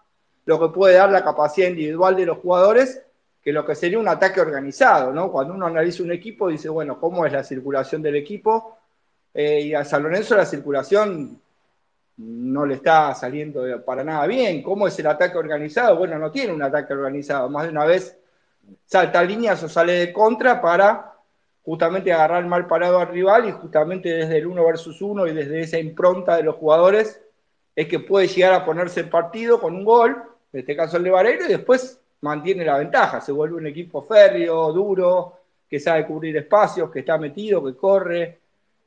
[0.44, 3.00] lo que puede dar la capacidad individual de los jugadores
[3.42, 5.31] que lo que sería un ataque organizado, ¿no?
[5.31, 8.79] Cuando uno analiza un equipo dice, bueno, ¿cómo es la circulación del equipo?
[9.35, 11.40] Eh, y a San Lorenzo la circulación
[12.16, 14.62] no le está saliendo para nada bien.
[14.62, 15.97] ¿Cómo es el ataque organizado?
[15.97, 17.51] Bueno, no tiene un ataque organizado.
[17.51, 18.16] Más de una vez
[18.87, 21.12] salta líneas o sale de contra para
[21.64, 25.61] justamente agarrar mal parado al rival y justamente desde el uno versus uno y desde
[25.61, 27.20] esa impronta de los jugadores
[27.75, 30.16] es que puede llegar a ponerse en partido con un gol,
[30.53, 33.20] en este caso el de Vareiro, y después mantiene la ventaja.
[33.20, 38.38] Se vuelve un equipo férreo, duro, que sabe cubrir espacios, que está metido, que corre,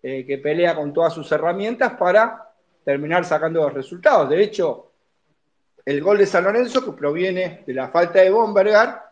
[0.02, 2.50] eh, que pelea con todas sus herramientas para
[2.84, 4.30] terminar sacando los resultados.
[4.30, 4.92] De hecho,
[5.86, 9.10] el gol de San Lorenzo, que proviene de la falta de Bombergar,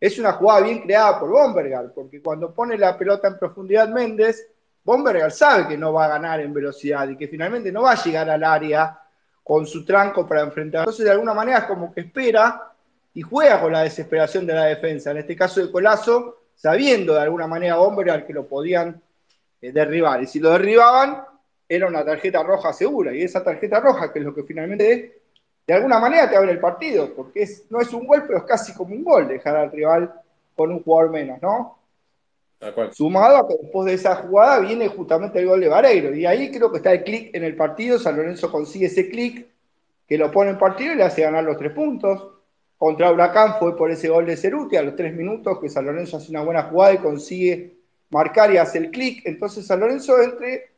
[0.00, 4.46] es una jugada bien creada por Bombergar, porque cuando pone la pelota en profundidad Méndez,
[4.84, 8.02] Bombergar sabe que no va a ganar en velocidad y que finalmente no va a
[8.02, 9.00] llegar al área
[9.42, 10.80] con su tranco para enfrentar.
[10.82, 12.72] Entonces, de alguna manera, es como que espera
[13.14, 15.10] y juega con la desesperación de la defensa.
[15.10, 19.00] En este caso de Colazo, sabiendo de alguna manera Bombergar que lo podían
[19.60, 20.22] derribar.
[20.22, 21.22] Y si lo derribaban,
[21.68, 23.14] era una tarjeta roja segura.
[23.14, 25.20] Y esa tarjeta roja, que es lo que finalmente
[25.66, 28.44] de alguna manera te abre el partido, porque es, no es un gol, pero es
[28.44, 30.14] casi como un gol dejar al rival
[30.56, 31.78] con un jugador menos, ¿no?
[32.92, 36.14] Sumado a que después de esa jugada viene justamente el gol de Vareiro.
[36.14, 37.98] Y ahí creo que está el clic en el partido.
[37.98, 39.46] San Lorenzo consigue ese clic
[40.08, 42.30] que lo pone en partido y le hace ganar los tres puntos.
[42.76, 46.16] Contra Huracán fue por ese gol de Ceruti a los tres minutos que San Lorenzo
[46.16, 47.77] hace una buena jugada y consigue
[48.10, 49.22] marcar y hace el clic.
[49.24, 50.70] Entonces San Lorenzo entre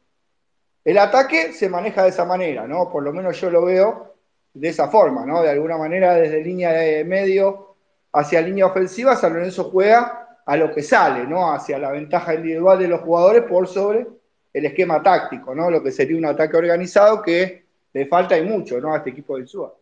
[0.84, 2.90] el ataque se maneja de esa manera, ¿no?
[2.90, 4.14] Por lo menos yo lo veo
[4.54, 5.42] de esa forma, ¿no?
[5.42, 7.76] De alguna manera desde línea de medio
[8.12, 11.52] hacia línea ofensiva, San Lorenzo juega a lo que sale, ¿no?
[11.52, 14.06] Hacia la ventaja individual de los jugadores por sobre
[14.52, 15.70] el esquema táctico, ¿no?
[15.70, 18.92] Lo que sería un ataque organizado que le falta y mucho, ¿no?
[18.92, 19.72] A este equipo del SUA.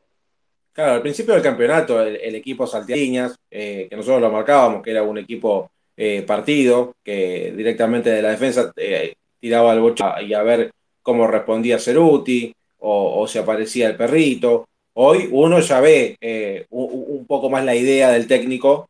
[0.72, 4.90] Claro, al principio del campeonato el, equipo saltea líneas, eh, que nosotros lo marcábamos, que
[4.90, 10.32] era un equipo eh, partido, que directamente de la defensa eh, tiraba el bocho y
[10.32, 10.70] a ver
[11.02, 14.68] cómo respondía Ceruti o, si aparecía el perrito.
[14.94, 18.88] Hoy uno ya ve eh, un, poco más la idea del técnico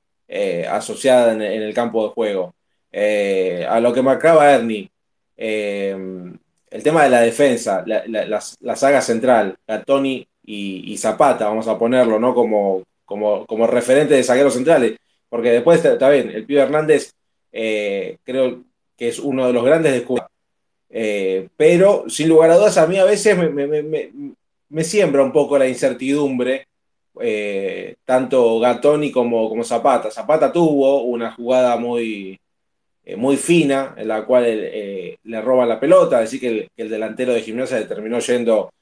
[0.71, 2.55] asociada en, el campo de juego.
[2.93, 4.91] a lo que marcaba Ernie,
[5.35, 12.19] el tema de la defensa, la, saga central, Gatoni y, y, Zapata, vamos a ponerlo
[12.19, 12.35] ¿no?
[12.35, 17.13] como, como, como referente de zagueros centrales porque después está, bien, el Pío Hernández
[17.53, 18.63] eh, creo
[18.97, 20.21] que es uno de los grandes de
[20.91, 25.69] eh, pero sin lugar a dudas a mí a veces me, siembra un poco la
[25.69, 26.67] incertidumbre,
[27.21, 30.11] eh, tanto Gatoni como, como Zapata.
[30.11, 32.41] Zapata tuvo una jugada muy,
[33.17, 37.87] muy fina en la cual le roba la pelota, decir que el, delantero de gimnasia
[37.87, 38.73] terminó yendo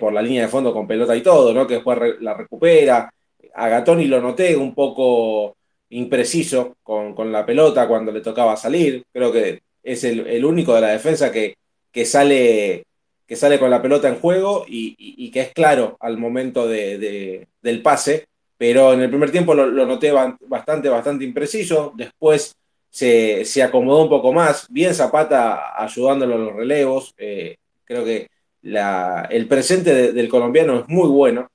[0.00, 1.66] por la línea de fondo con pelota y todo, ¿no?
[1.66, 3.12] que después la recupera
[3.54, 5.56] a Gatoni lo noté un poco
[5.90, 9.04] impreciso con, la pelota cuando le tocaba salir.
[9.12, 11.56] Creo que es el, único de la defensa que,
[11.92, 12.84] que, sale,
[13.26, 17.82] que sale con la pelota en juego y, que es claro al momento de, del
[17.82, 18.26] pase.
[18.56, 21.92] Pero en el primer tiempo lo, noté bastante, bastante impreciso.
[21.96, 22.54] Después
[22.90, 24.66] se, acomodó un poco más.
[24.70, 27.14] Bien Zapata ayudándolo en los relevos.
[27.18, 28.28] Eh, creo que
[28.62, 31.48] la, el presente del colombiano es muy bueno.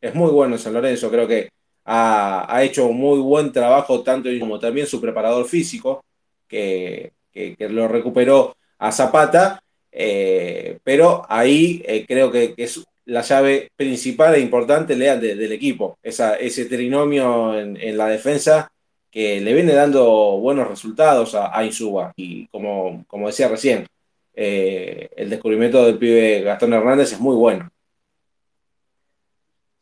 [0.00, 1.10] Es muy bueno en San Lorenzo.
[1.10, 1.50] Creo que
[1.86, 6.04] ha, hecho un muy buen trabajo, tanto como también su preparador físico,
[6.48, 7.12] que,
[7.58, 14.40] lo recuperó a Zapata, eh, pero ahí eh, creo que, es la llave principal e
[14.40, 18.70] importante del equipo, ese trinomio en, la defensa
[19.10, 22.12] que le viene dando buenos resultados a, a Insuba.
[22.16, 23.86] Y como, como decía recién,
[24.34, 27.70] eh, el descubrimiento del pibe Gastón Hernández es muy bueno.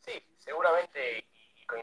[0.05, 1.25] Sí, seguramente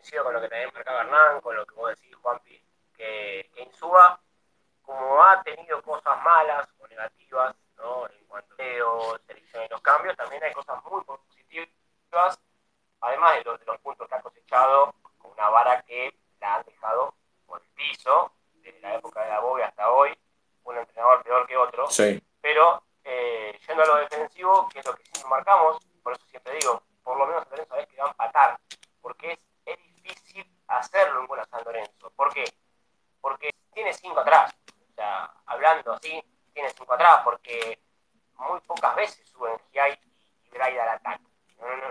[0.03, 2.61] coincido con lo que también marcaba Hernán, con lo que vos decís, Juanpi,
[2.97, 4.21] que, que Insúa,
[4.83, 8.09] como ha tenido cosas malas o negativas, ¿no?
[8.09, 12.41] en cuanto a selección y los cambios, también hay cosas muy positivas,
[13.01, 16.65] además de los, de los puntos que ha cosechado, con una vara que la han
[16.65, 17.15] dejado
[17.47, 20.19] por el piso, desde la época de la Bobia hasta hoy,
[20.65, 21.87] un entrenador peor que otro,
[22.41, 26.55] pero eh, yendo a lo defensivo, que es lo que siempre marcamos, por eso siempre
[26.55, 28.59] digo, por lo menos el sabés que va a empatar,
[29.01, 29.52] porque es
[30.79, 32.11] hacerlo en Buenos San Lorenzo.
[32.11, 32.45] ¿Por qué?
[33.21, 34.55] Porque tiene cinco atrás.
[34.91, 37.81] O sea, hablando así, tiene cinco atrás, porque
[38.37, 39.99] muy pocas veces suben Giai
[40.45, 41.25] y Braida al ataque.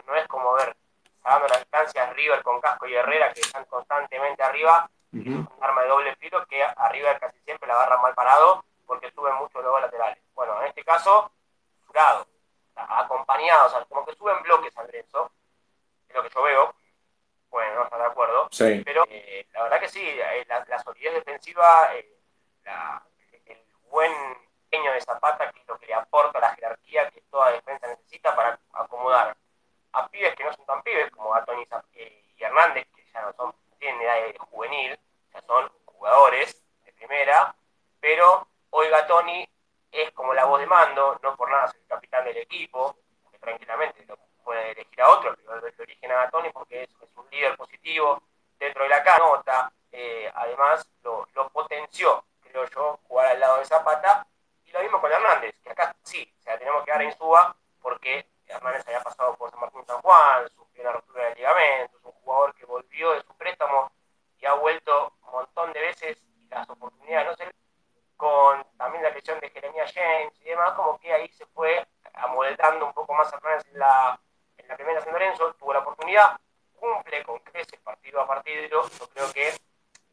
[0.06, 0.76] No, es como ver,
[1.24, 5.88] sacando las distancias, River con Casco y Herrera, que están constantemente arriba, un arma de
[5.88, 10.22] doble filo, que arriba casi siempre la agarran mal parado, porque suben mucho los laterales.
[10.34, 11.32] Bueno, en este caso,
[11.88, 12.28] jurado,
[12.76, 15.32] acompañado, o sea, como que suben bloques San Lorenzo,
[16.10, 16.76] es lo que yo veo,
[17.52, 18.50] bueno, no estar de acuerdo.
[18.58, 22.18] Pero eh, la verdad que sí, eh, la, solidez defensiva, eh,
[23.46, 23.58] el
[23.90, 24.12] buen
[24.70, 28.36] pequeño de Zapata, que es lo que le aporta la jerarquía que toda defensa necesita
[28.36, 29.36] para acomodar
[29.92, 33.34] a pibes que no son tan pibes, como a Tony y Hernández, que ya no
[33.34, 34.98] son, tienen edad de juvenil,
[35.34, 37.54] ya son jugadores de primera,
[38.00, 39.48] pero hoy Gatoni
[39.92, 42.96] es como la voz de mando, no por nada es el capitán del equipo,
[43.30, 47.30] que tranquilamente lo puede elegir a otro, pero lo origen a Tony porque es, un
[47.30, 48.22] líder positivo
[48.60, 54.26] dentro de la canota, eh, además lo, potenció, creo yo, jugar al lado de Zapata,
[54.66, 57.56] y lo mismo con Hernández, que acá sí, o sea, tenemos que dar en suba
[57.82, 62.12] porque Hernández había pasado por San Martín San Juan, sufrió una ruptura de ligamentos, un
[62.12, 63.92] jugador que volvió de su préstamo
[64.40, 67.52] y ha vuelto un montón de veces y las oportunidades no se
[68.18, 72.86] con también la lesión de Jeremías James y demás, como que ahí se fue amoldando
[72.86, 74.20] un poco más Hernández en la,
[74.68, 76.40] la primera San Lorenzo, tuvo la oportunidad,
[76.76, 78.64] cumple con creces partido a partido.
[78.68, 79.50] Yo creo que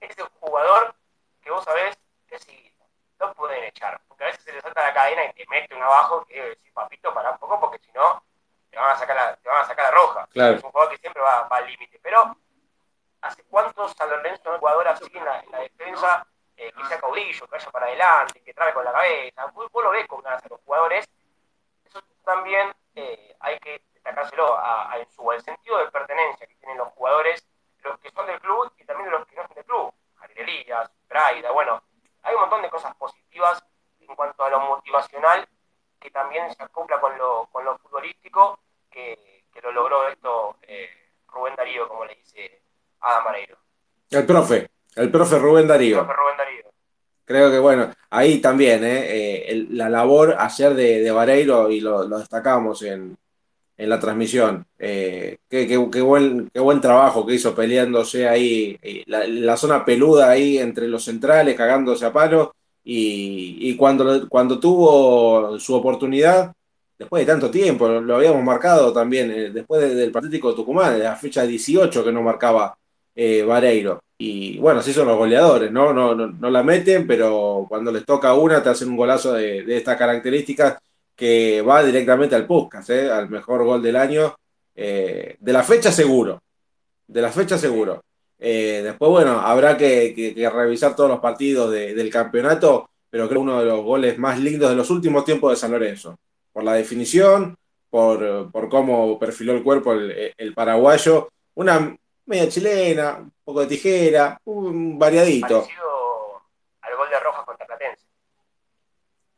[0.00, 0.94] es el jugador
[1.42, 2.74] que vos sabés que si
[3.18, 5.82] no pueden echar, porque a veces se le salta la cadena y te mete un
[5.82, 8.22] abajo que debe decir, papito, para un poco, porque si no,
[8.70, 10.28] te van a sacar la, te van a sacar la roja.
[10.32, 11.98] Es un jugador que siempre va, al límite.
[12.02, 12.36] Pero,
[13.22, 16.26] ¿hace cuántos San Lorenzo un jugador así en la, en la defensa?
[16.60, 19.46] Eh, que sea caudillo, que vaya para adelante, que trabe con la cabeza.
[19.46, 21.08] Vos, lo ves con ganas a los jugadores.
[21.84, 23.36] Eso también eh,
[24.56, 27.46] a, a, en su el sentido de pertenencia que tienen los jugadores,
[27.82, 29.92] los que son del club y también los que no son del club.
[30.16, 31.82] Javier Elías, Braida, bueno,
[32.22, 33.62] hay un montón de cosas positivas
[34.00, 35.46] en cuanto a lo motivacional
[36.00, 40.88] que también se acopla con lo, con lo futbolístico que, que lo logró esto eh,
[41.28, 42.62] Rubén Darío, como le dice
[43.00, 43.58] Adam Mareiro.
[44.10, 46.00] El profe, el profe Rubén Darío.
[46.00, 46.64] El profe Rubén Darío.
[47.24, 52.04] Creo que bueno, ahí también, eh, eh la labor ayer de, de Vareiro, y lo,
[52.04, 53.17] lo destacamos en,
[53.78, 54.66] en la transmisión.
[54.78, 60.58] Eh, qué, buen, qué buen trabajo que hizo peleándose ahí, eh, la, zona peluda ahí
[60.58, 62.54] entre los centrales, cagándose a palo.
[62.84, 66.52] Y, cuando, cuando tuvo su oportunidad,
[66.98, 71.16] después de tanto tiempo, lo, habíamos marcado también, eh, después del Patético Tucumán, de la
[71.16, 72.76] fecha 18 que no marcaba
[73.46, 74.00] Vareiro.
[74.16, 75.92] Y bueno, así son los goleadores, ¿no?
[75.92, 79.76] No, no, la meten, pero cuando les toca una, te hacen un golazo de, de
[79.76, 80.78] estas características
[81.18, 83.10] que va directamente al Puskas, ¿eh?
[83.10, 84.36] al mejor gol del año.
[84.72, 86.40] Eh, de la fecha seguro.
[87.08, 88.04] De la fecha seguro.
[88.38, 93.58] Eh, después, bueno, habrá que, revisar todos los partidos del campeonato, pero creo que uno
[93.58, 96.16] de los goles más lindos de los últimos tiempos de San Lorenzo.
[96.52, 97.56] Por la definición,
[97.90, 101.30] por, cómo perfiló el cuerpo el, paraguayo.
[101.56, 105.66] Una media chilena, un poco de tijera, un variadito.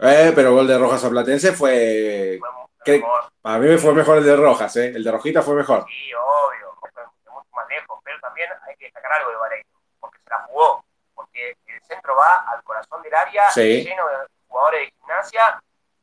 [0.03, 2.41] Eh, pero gol de Rojas a Platense fue.
[2.85, 3.03] fue
[3.43, 4.93] para mí fue mejor el de Rojas, ¿eh?
[4.95, 5.85] El de Rojita fue mejor.
[5.87, 6.75] Sí, obvio.
[6.81, 6.91] Fue
[7.33, 8.01] mucho más lejos.
[8.03, 9.69] Pero también hay que destacar algo de Vareiro.
[10.01, 10.85] Porque se la jugó.
[11.15, 13.51] Porque el centro va al corazón del área.
[13.51, 14.17] Lleno de
[14.49, 15.63] jugadores de gimnasia.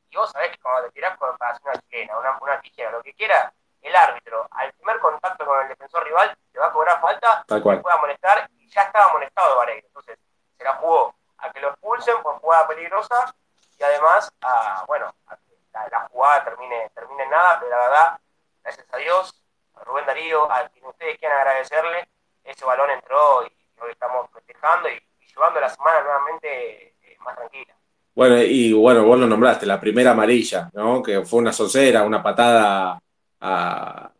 [0.10, 3.52] Y vos sabés que cuando te tirás con una chilena, una, tijera, lo que quieras
[3.82, 7.62] el árbitro al primer contacto con el defensor rival te va a cobrar falta, Tal
[7.62, 7.82] cual.
[7.82, 9.86] puede amonestar y ya estaba amonestado Vareiro.
[9.88, 10.18] Entonces
[10.58, 13.36] se la jugó a que lo expulsen por jugada peligrosa
[13.80, 18.20] y además a, bueno, a que la, jugada termine, termine en nada, pero la verdad,
[18.64, 19.44] gracias a Dios,
[19.76, 22.08] a Rubén Darío, a quien ustedes quieran agradecerle,
[22.44, 27.76] ese balón entró y hoy estamos festejando y, llevando la semana nuevamente eh, más tranquila.
[28.16, 31.04] Bueno, y bueno, vos lo nombraste, la primera amarilla, ¿no?
[31.04, 33.00] Que fue una socera, una patada
[33.40, 34.12] a,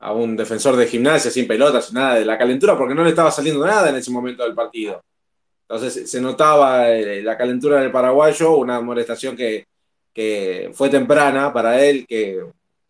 [0.00, 3.30] a un defensor de gimnasia sin pelotas, nada de la calentura, porque no le estaba
[3.30, 5.00] saliendo nada en ese momento del partido.
[5.70, 9.68] Entonces se notaba eh, la calentura del paraguayo, una molestación que,
[10.12, 12.44] que fue temprana para él, que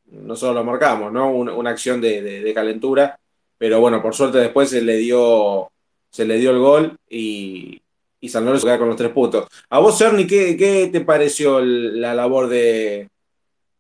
[0.07, 1.31] nosotros lo marcamos, ¿no?
[1.31, 3.21] Una, una acción de, de, calentura,
[3.59, 5.71] pero bueno, por suerte después se le dio,
[6.09, 7.83] se le dio el gol y,
[8.19, 9.47] y San Lorenzo queda con los tres puntos.
[9.69, 13.11] A vos, Cerny, ¿qué, qué te pareció la labor de,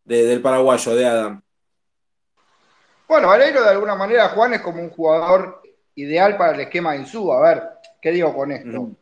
[0.05, 1.43] de, del paraguayo, de Adam?
[3.09, 5.63] Bueno, Vareiro de alguna manera, Juan, es como un jugador
[5.95, 7.39] ideal para el esquema de Insúa.
[7.39, 7.70] A ver,
[8.01, 8.83] ¿qué digo con esto?
[8.83, 8.97] Mm.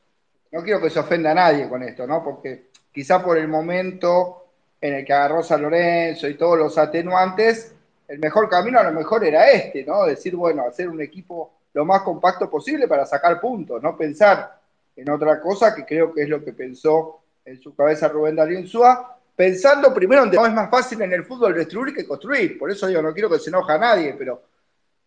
[0.53, 2.23] No quiero que se ofenda a nadie con esto, ¿no?
[2.25, 4.47] Porque quizá por el momento
[4.81, 7.75] en el que agarró San Lorenzo y todos los atenuantes,
[8.07, 10.05] el mejor camino a lo mejor era este, ¿no?
[10.05, 14.59] Decir, bueno, hacer un equipo lo más compacto posible para sacar puntos, no pensar
[14.97, 18.59] en otra cosa que creo que es lo que pensó en su cabeza Rubén Darío
[18.59, 22.59] Insúa, pensando primero en que no es más fácil en el fútbol destruir que construir.
[22.59, 24.43] Por eso digo, no quiero que se enoja a nadie, pero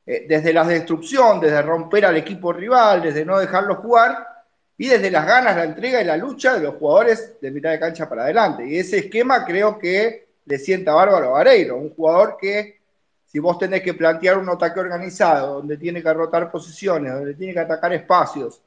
[0.05, 4.27] eh, desde la destrucción, desde romper al equipo rival, desde no dejarlo jugar,
[4.77, 7.79] y desde las ganas, la entrega y la lucha de los jugadores de mitad de
[7.79, 8.67] cancha para adelante.
[8.67, 12.81] Y ese esquema creo que le sienta bárbaro a Vareiro, un jugador que
[13.27, 17.53] si vos tenés que plantear un ataque organizado, donde tiene que rotar posiciones, donde tiene
[17.53, 18.61] que atacar espacios,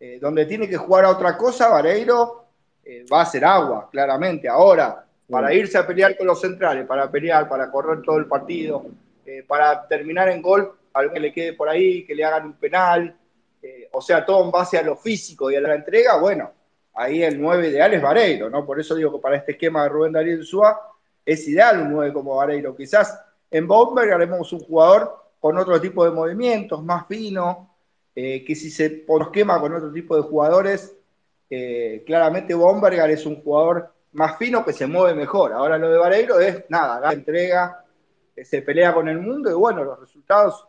[0.00, 2.44] eh, donde tiene que jugar a otra cosa, Vareiro
[2.84, 4.48] eh, va a hacer agua, claramente.
[4.48, 8.84] Ahora, para irse a pelear con los centrales, para pelear, para correr todo el partido,
[9.24, 12.52] eh, para terminar en gol, algo que le quede por ahí, que le hagan un
[12.54, 13.16] penal,
[13.62, 16.50] eh, o sea, todo en base a lo físico y a la entrega, bueno,
[16.94, 18.66] ahí el 9 ideal es Vareiro, ¿no?
[18.66, 20.76] Por eso digo que para este esquema de Rubén Darío Insúa
[21.24, 22.74] es ideal un 9 como Vareiro.
[22.76, 23.18] Quizás
[23.50, 27.76] en Bomberg haremos un jugador con otro tipo de movimientos, más fino,
[28.14, 30.96] eh, que si se por esquema con otro tipo de jugadores,
[32.06, 35.52] claramente Bomberger es un jugador más fino que se mueve mejor.
[35.52, 37.81] Ahora lo de Vareiro es nada, la entrega,
[38.42, 40.66] se pelea con el mundo y bueno, los resultados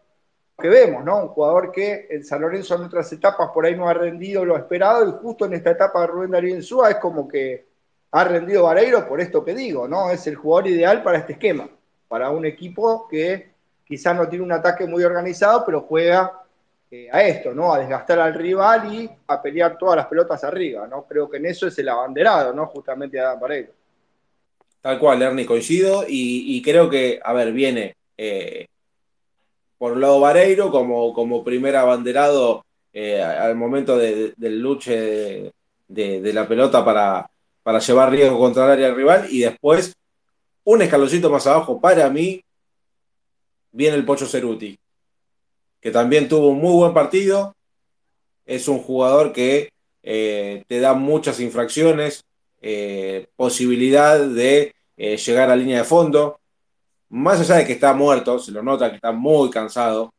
[0.59, 1.23] que vemos, ¿no?
[1.23, 4.55] Un jugador que en San Lorenzo en otras etapas por ahí no ha rendido lo
[4.55, 7.67] esperado y justo en esta etapa de Rubén Darío Insúa es como que
[8.11, 10.11] ha rendido Vareiro por esto que digo, ¿no?
[10.11, 11.67] Es el jugador ideal para este esquema,
[12.07, 13.51] para un equipo que
[13.83, 16.43] quizás no tiene un ataque muy organizado, pero juega
[16.91, 17.73] eh, a esto, ¿no?
[17.73, 21.05] A desgastar al rival y a pelear todas las pelotas arriba, ¿no?
[21.05, 22.67] Creo que en eso es el abanderado, ¿no?
[22.67, 23.73] Justamente Adam Vareiro.
[24.83, 28.67] Tal cual, Ernie, coincido y, creo que, a ver, viene eh,
[29.79, 35.51] por un lado Vareiro como, como primer abanderado eh, al momento de, de, del luche
[35.87, 37.27] de, la pelota para,
[37.63, 39.95] para llevar riesgo contra el área rival y después
[40.65, 42.43] un escaloncito más abajo para mí
[43.71, 44.77] viene el Pocho Ceruti
[45.83, 47.53] que también tuvo un muy buen partido.
[48.45, 49.69] Es un jugador que
[50.01, 52.23] eh, te da muchas infracciones,
[52.63, 56.39] eh, posibilidad de eh, llegar a línea de fondo.
[57.09, 60.13] Más allá de que está muerto, se lo nota que está muy cansado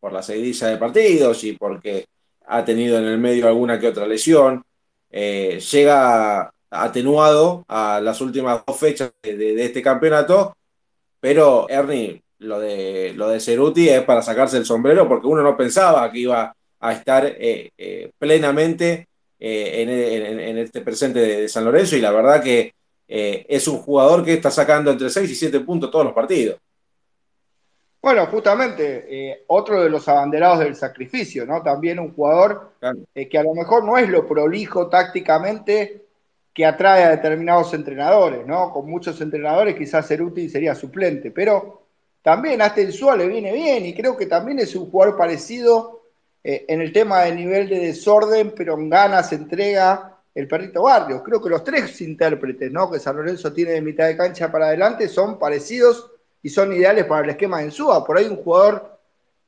[0.00, 2.06] por la seguidilla de partidos y porque
[2.46, 4.62] ha tenido en el medio alguna que otra lesión.
[5.10, 10.56] llega atenuado a las últimas dos fechas de, este campeonato,
[11.20, 15.56] pero Ernie, lo de, lo de Ceruti es para sacarse el sombrero porque uno no
[15.56, 21.40] pensaba que iba a estar eh, eh, plenamente eh, en, en, en, este presente de,
[21.42, 22.74] de, San Lorenzo y la verdad que
[23.08, 26.58] es un jugador que está sacando entre 6 y 7 puntos todos los partidos.
[28.02, 31.62] Bueno, justamente, otro de los abanderados del sacrificio, ¿no?
[31.62, 32.98] También un jugador claro.
[33.14, 36.06] que a lo mejor no es lo prolijo tácticamente
[36.56, 38.72] que atrae a determinados entrenadores, ¿no?
[38.72, 41.82] Con muchos entrenadores quizás Ceruti sería suplente, pero
[42.22, 45.95] también hasta el le viene bien y creo que también es un jugador parecido
[46.48, 51.22] eh, en el tema de nivel de desorden, pero en ganas, entrega el perrito Barrios.
[51.24, 52.88] Creo que los tres intérpretes ¿no?
[52.88, 56.08] que San Lorenzo tiene de mitad de cancha para adelante son parecidos
[56.40, 58.04] y son ideales para el esquema de Insúa.
[58.06, 58.96] Por ahí un jugador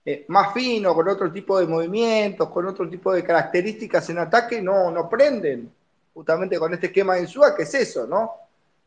[0.05, 4.61] eh, más fino, con otro tipo de movimientos, con otro tipo de características en ataque,
[4.61, 5.73] no, no prenden
[6.13, 8.33] justamente con este esquema de Insúa, que es eso, ¿no?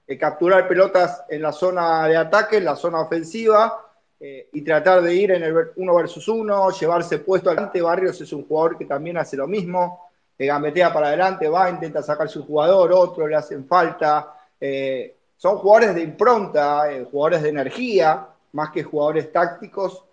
[0.06, 3.91] eh, capturar pelotas en la zona de ataque, en la zona ofensiva,
[4.24, 7.82] eh, y tratar de ir en el uno versus uno, llevarse puesto adelante.
[7.82, 10.12] Barrios es un jugador que también hace lo mismo.
[10.38, 14.36] gambetea para adelante, va, intenta sacar su jugador, otro le hacen falta.
[14.60, 20.06] Eh, son jugadores de impronta, eh, jugadores de energía, más que jugadores tácticos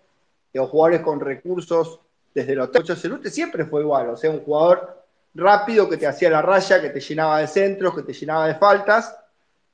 [0.57, 1.99] o jugadores con recursos
[2.33, 5.03] desde los ocho Celute siempre fue igual, o sea, un jugador
[5.35, 8.55] rápido que te hacía la raya, que te llenaba de centros, que te llenaba de
[8.55, 9.15] faltas,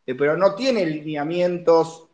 [0.06, 2.05] eh, pero no tiene lineamientos,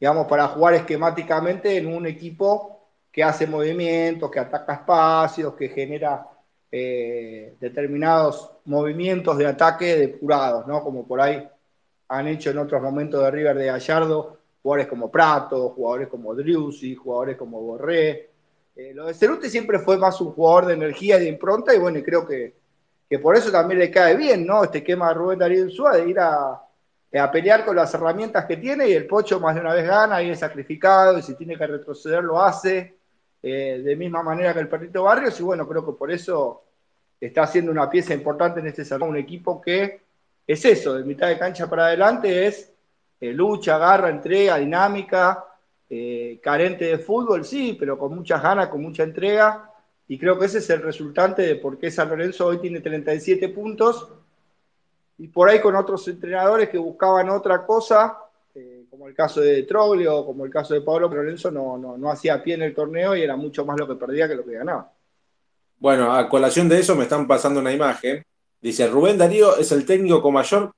[0.00, 6.26] digamos, para jugar esquemáticamente en un equipo que hace movimientos, que ataca espacios, que genera
[6.72, 10.82] eh, determinados movimientos de ataque depurados, ¿no?
[10.82, 11.46] Como por ahí
[12.08, 16.94] han hecho en otros momentos de River de Gallardo, jugadores como Prato, jugadores como Driussi,
[16.94, 18.30] jugadores como Borré.
[18.74, 21.78] Eh, lo de Cerute siempre fue más un jugador de energía y de impronta, y
[21.78, 22.54] bueno, y creo que,
[23.08, 24.64] que por eso también le cae bien, ¿no?
[24.64, 26.62] Este quema de Rubén Darío Insúa de ir a,
[27.12, 30.22] a pelear con las herramientas que tiene, y el Pocho más de una vez gana
[30.22, 33.00] y es sacrificado, y si tiene que retroceder lo hace.
[33.42, 36.62] Eh, de misma manera que el Perrito Barrios, y bueno, creo que por eso
[37.18, 40.02] está haciendo una pieza importante en este salón, un equipo que
[40.46, 42.70] es eso, de mitad de cancha para adelante, es
[43.20, 45.44] eh, lucha, garra, entrega, dinámica,
[45.88, 49.70] eh, carente de fútbol, sí, pero con muchas ganas, con mucha entrega,
[50.06, 53.48] y creo que ese es el resultante de por qué San Lorenzo hoy tiene 37
[53.48, 54.08] puntos,
[55.20, 58.16] y por ahí con otros entrenadores que buscaban otra cosa,
[58.88, 62.42] como el caso de Troglio, como el caso de Pablo Lorenzo, no, no, no hacía
[62.42, 64.90] pie en el torneo y era mucho más lo que perdía que lo que ganaba.
[65.78, 68.24] Bueno, a colación de eso me están pasando una imagen.
[68.62, 70.72] Dice, Rubén Darío es el técnico con mayor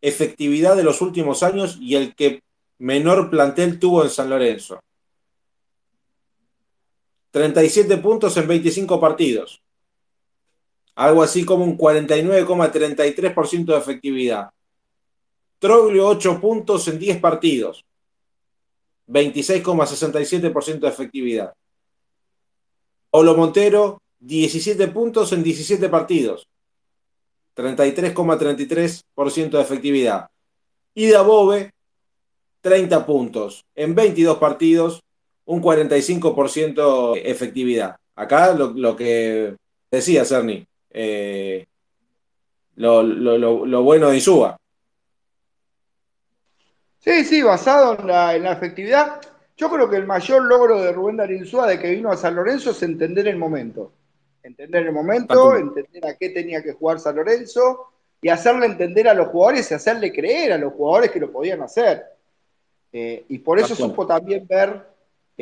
[0.00, 2.44] efectividad de los últimos años y el que
[2.78, 4.78] menor plantel tuvo en San Lorenzo.
[7.32, 9.59] 37 puntos en 25 partidos.
[11.00, 14.50] Algo así como un 49,33% de efectividad.
[15.58, 17.86] Troglio 8 puntos en 10 partidos.
[19.08, 21.54] 26,67% de efectividad.
[23.12, 26.46] Olo Montero 17 puntos en 17 partidos.
[27.56, 30.28] 33,33% de efectividad.
[30.92, 31.72] Ida Bove
[32.60, 35.02] 30 puntos en 22 partidos,
[35.46, 37.96] un 45% de efectividad.
[38.14, 39.56] Acá lo, que
[39.90, 41.66] decía Cerny, eh,
[42.76, 44.56] lo, lo, bueno de Isúa.
[46.98, 49.20] Sí, sí, basado en la, efectividad.
[49.56, 52.70] Yo creo que el mayor logro de Rubén Darín de que vino a San Lorenzo
[52.70, 53.92] es entender el momento.
[54.42, 59.14] Entender el momento, entender a qué tenía que jugar San Lorenzo y hacerle entender a
[59.14, 62.04] los jugadores y hacerle creer a los jugadores que lo podían hacer.
[62.92, 64.89] Eh, y por eso supo también ver,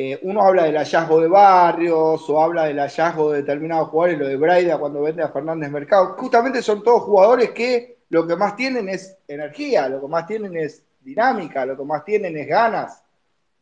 [0.01, 4.27] eh, uno habla del hallazgo de Barrios o habla del hallazgo de determinados jugadores, lo
[4.29, 6.15] de Braida cuando vende a Fernández Mercado.
[6.17, 10.55] Justamente son todos jugadores que lo que más tienen es energía, lo que más tienen
[10.55, 13.03] es dinámica, lo que más tienen es ganas.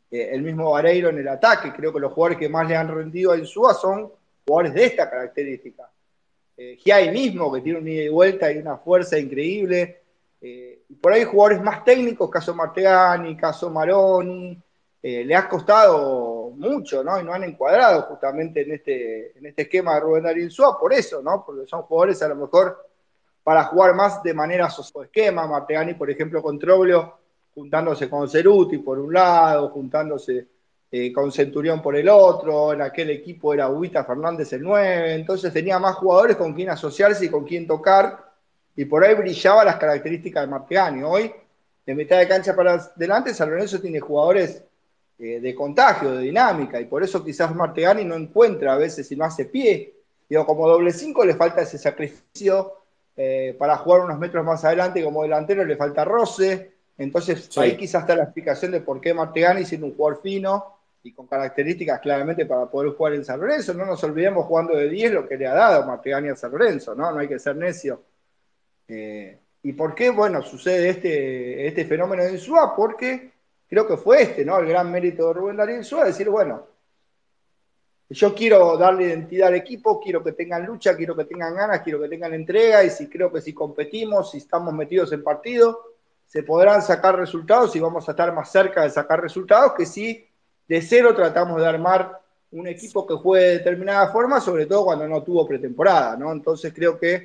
[0.08, 2.86] Eh, el mismo Vareiro en el ataque, creo que los jugadores que más le han
[2.86, 4.08] rendido a Insúa son
[4.46, 5.90] jugadores de esta característica.
[6.56, 10.02] Eh, Giai mismo, que tiene un ida y vuelta y una fuerza increíble.
[10.40, 14.62] Eh, por ahí jugadores más técnicos, caso Martegani, caso Maroni,
[15.02, 17.20] eh, le ha costado mucho, ¿no?
[17.20, 20.92] Y no han encuadrado justamente en este, en este esquema de Rubén Darín Insúa por
[20.92, 21.44] eso, ¿no?
[21.46, 22.84] Porque son jugadores a lo mejor
[23.44, 25.46] para jugar más de manera esquema.
[25.46, 27.14] Martegani, por ejemplo, con Troglio,
[27.54, 30.46] juntándose con Ceruti por un lado, juntándose
[30.90, 35.52] eh, con Centurión por el otro, en aquel equipo era Ubita Fernández el 9, entonces
[35.52, 38.32] tenía más jugadores con quien asociarse y con quien tocar,
[38.74, 41.02] y por ahí brillaba las características de Martegani.
[41.02, 41.32] Hoy,
[41.84, 44.62] de mitad de cancha para adelante, San Lorenzo tiene jugadores
[45.18, 49.16] eh, de contagio, de dinámica, y por eso quizás Martegani no encuentra a veces si
[49.16, 49.94] no hace pie.
[50.28, 52.74] Digo, como doble 5 le falta ese sacrificio
[53.16, 56.72] eh, para jugar unos metros más adelante, como delantero le falta roce.
[56.96, 61.12] Entonces ahí quizás está la explicación de por qué Martegani, siendo un jugador fino y
[61.12, 65.12] con características claramente para poder jugar en San Lorenzo, no nos olvidemos jugando de 10
[65.12, 67.10] lo que le ha dado Martegani a San Lorenzo, ¿no?
[67.10, 68.02] No hay que ser necio.
[68.86, 70.10] Eh, ¿Y por qué?
[70.10, 73.32] Bueno, sucede este, este fenómeno de Insúa, porque
[73.68, 74.58] creo que fue este, ¿no?
[74.58, 76.66] El gran mérito de Rubén Darío Insúa, decir, bueno,
[78.10, 82.00] yo quiero darle identidad al equipo, quiero que tengan lucha, quiero que tengan ganas, quiero
[82.00, 85.78] que tengan entrega y si creo que si competimos, si estamos metidos en partido,
[86.26, 90.26] se podrán sacar resultados y vamos a estar más cerca de sacar resultados que si
[90.66, 92.18] de cero tratamos de armar
[92.50, 96.32] un equipo que juegue de determinada forma, sobre todo cuando no tuvo pretemporada, ¿no?
[96.32, 97.24] Entonces creo que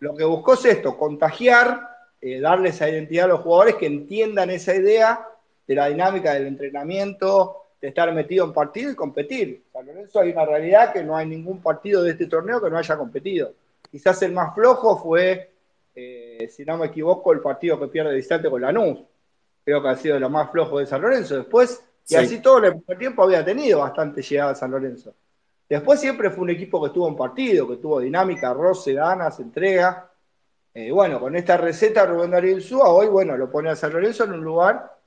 [0.00, 1.86] lo que buscó es esto, contagiar,
[2.20, 5.27] eh, darle esa identidad a los jugadores que entiendan esa idea
[5.68, 9.64] de la dinámica del entrenamiento, de estar metido en partido y competir.
[9.70, 12.78] San eso hay una realidad que no hay ningún partido de este torneo que no
[12.78, 13.52] haya competido.
[13.90, 15.50] Quizás el más flojo fue,
[15.94, 18.98] eh, si no me equivoco, el partido que pierde distante con Lanús.
[19.62, 21.36] Creo que ha sido lo más flojo de San Lorenzo.
[21.36, 25.14] Después, y así todo el tiempo había tenido bastante llegada a San Lorenzo.
[25.68, 30.10] Después siempre fue un equipo que estuvo en partido, que tuvo dinámica, roce, ganas, entrega.
[30.72, 34.24] Eh, bueno, con esta receta Rubén Darío Insúa, hoy, bueno, lo pone a San Lorenzo
[34.24, 34.97] en un lugar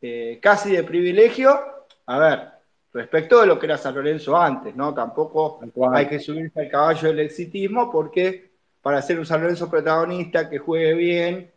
[0.00, 1.58] eh, casi de privilegio.
[2.06, 2.48] A ver,
[2.92, 4.94] respecto de lo que era San Lorenzo antes, ¿no?
[4.94, 5.60] Tampoco
[5.92, 10.58] hay que subirse al caballo del exitismo porque para ser un San Lorenzo protagonista, que
[10.58, 11.50] juegue bien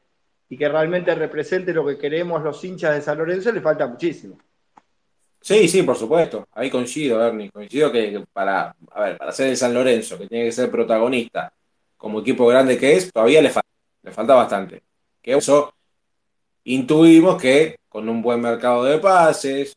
[0.50, 4.38] y que realmente represente lo que queremos los hinchas de San Lorenzo, le falta muchísimo.
[5.42, 6.48] Sí, sí, por supuesto.
[6.54, 7.50] Ahí coincido, Ernie.
[7.50, 11.54] Coincido que para, a ver, para ser el San Lorenzo, que tiene que ser protagonista,
[11.96, 13.70] como equipo grande que es, todavía le falta,
[14.04, 14.84] le falta bastante.
[15.22, 15.74] Que eso
[16.66, 19.76] intuimos que con un buen mercado de pases,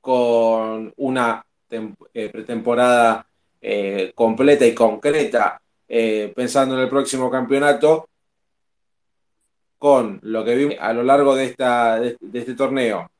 [0.00, 3.26] con una eh, pretemporada
[3.60, 8.08] eh, completa y concreta, eh, pensando en el próximo campeonato,
[9.78, 11.44] con lo que vimos a lo largo de,
[12.32, 13.10] este torneo,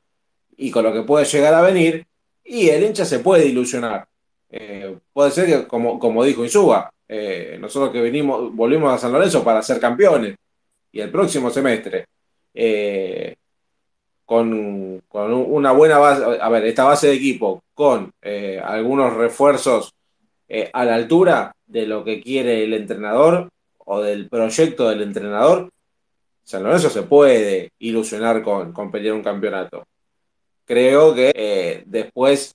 [0.57, 2.07] y con lo que puede llegar a venir,
[2.45, 4.09] y el hincha se puede ilusionar.
[5.13, 9.63] Puede ser que, como, dijo Insúa, eh, nosotros que venimos, volvimos a San Lorenzo para
[9.63, 10.37] ser campeones,
[10.93, 12.07] y el próximo semestre,
[14.31, 18.13] con, con, una buena base, a ver, esta base de equipo, con
[18.63, 19.93] algunos refuerzos
[20.73, 25.69] a la altura de lo que quiere el entrenador o del proyecto del entrenador,
[26.45, 29.85] San Lorenzo se puede ilusionar con, con pelear un campeonato.
[30.65, 32.55] Creo que eh, después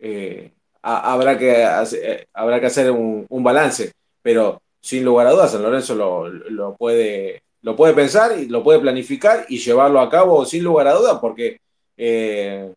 [0.00, 0.50] eh,
[0.82, 3.92] habrá, que hacer, eh, habrá que hacer un, balance,
[4.22, 8.80] pero sin lugar a dudas San Lorenzo lo, puede, lo puede pensar y lo puede
[8.80, 11.58] planificar y llevarlo a cabo sin lugar a dudas porque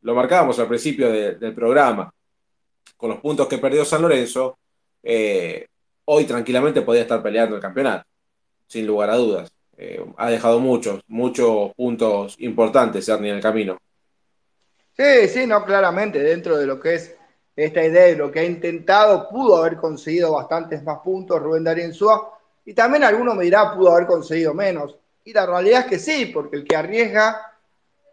[0.02, 2.12] lo marcábamos al principio del programa,
[2.98, 4.58] con los puntos que perdió San Lorenzo,
[6.06, 8.06] hoy tranquilamente podía estar peleando el campeonato,
[8.68, 9.52] sin lugar a dudas.
[10.18, 13.78] ha dejado muchos, muchos puntos importantes Ernie en el camino.
[14.96, 17.16] Sí, sí, no, claramente, dentro de lo que es
[17.56, 21.86] esta idea de lo que ha intentado, pudo haber conseguido bastantes más puntos Rubén Darío
[21.86, 22.39] Insúa,
[22.70, 24.96] y también alguno me dirá, pudo haber conseguido menos.
[25.24, 27.42] Y la realidad es que sí, porque el que arriesga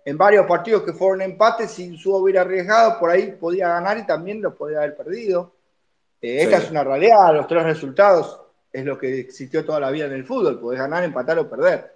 [0.03, 4.07] en varios partidos que fueron empates, si Insúa hubiera arriesgado, por ahí podía ganar y
[4.07, 5.53] también lo podía haber perdido.
[6.23, 8.41] Eh, esta es una realidad, los tres resultados
[8.73, 11.95] es lo que existió toda la vida en el fútbol, podés ganar, empatar o perder.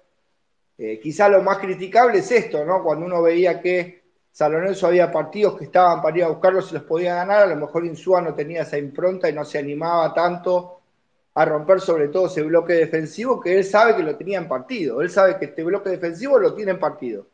[0.76, 2.84] Eh, quizá lo más criticable es esto, ¿no?
[2.84, 6.74] Cuando uno veía que San Lorenzo había partidos que estaban para ir a buscarlos y
[6.74, 10.12] los podía ganar, a lo mejor Insúa no tenía esa impronta y no se animaba
[10.12, 10.79] tanto
[11.40, 15.00] a romper sobre todo ese bloque defensivo que él sabe que lo tenía en partido,
[15.00, 17.26] él sabe que este bloque defensivo lo tiene en partido.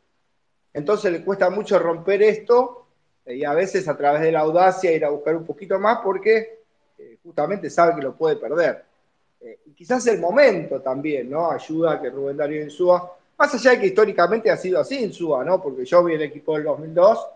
[0.72, 2.86] Entonces le cuesta mucho romper esto
[3.26, 6.60] y a veces a través de la audacia ir a buscar un poquito más porque
[6.96, 8.84] eh, justamente sabe que lo puede perder.
[9.40, 11.50] Eh, y quizás el momento también, ¿no?
[11.50, 15.12] Ayuda a que Rubén Darío Insúa más allá de que históricamente ha sido así en
[15.12, 15.60] Suba, ¿no?
[15.60, 17.26] Porque yo vi el equipo del 2002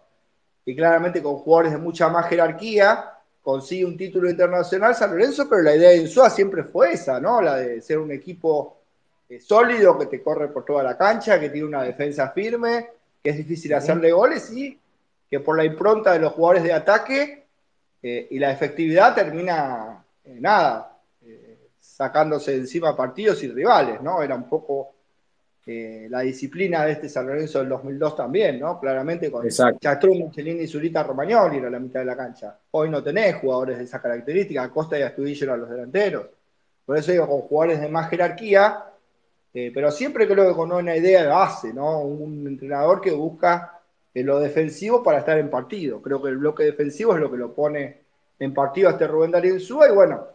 [0.66, 5.62] y claramente con jugadores de mucha más jerarquía consigue un título internacional San Lorenzo, pero
[5.62, 7.40] la idea de Insúa siempre fue esa, ¿no?
[7.40, 8.76] La de ser un equipo
[9.28, 12.88] eh, sólido, que te corre por toda la cancha, que tiene una defensa firme,
[13.22, 14.78] que es difícil hacerle goles y
[15.28, 17.46] que por la impronta de los jugadores de ataque
[18.02, 20.86] eh, y la efectividad termina, eh, nada,
[21.78, 24.22] sacándose encima partidos y rivales, ¿no?
[24.22, 24.94] Era un poco
[25.72, 28.80] eh, la disciplina de este San Lorenzo del 2002 también, ¿no?
[28.80, 32.58] Claramente con Chatrón, Michelini y Zurita Romagnoli era la mitad de la cancha.
[32.72, 36.26] Hoy no tenés jugadores de esa característica, Costa y Astudillo eran los delanteros.
[36.84, 38.84] Por eso digo, con jugadores de más jerarquía,
[39.54, 42.00] eh, pero siempre creo que con una idea de base, ¿no?
[42.00, 43.78] Un entrenador que busca
[44.12, 46.02] eh, lo defensivo para estar en partido.
[46.02, 48.00] Creo que el bloque defensivo es lo que lo pone
[48.40, 50.26] en partido a este Rubén Darío y bueno,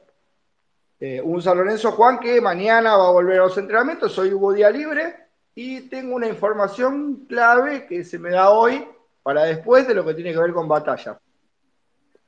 [0.98, 4.54] eh, un San Lorenzo Juan que mañana va a volver a los entrenamientos, hoy hubo
[4.54, 5.25] día libre
[5.56, 8.86] y tengo una información clave que se me da hoy
[9.24, 11.18] para después de lo que tiene que ver con batalla.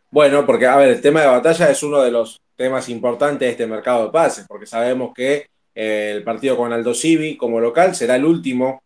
[0.10, 3.52] Bueno, porque a ver, el tema de batalla es uno de los temas importantes de
[3.52, 7.94] este mercado de pases, porque sabemos que eh, el partido con Aldo Civi como local
[7.94, 8.82] será el último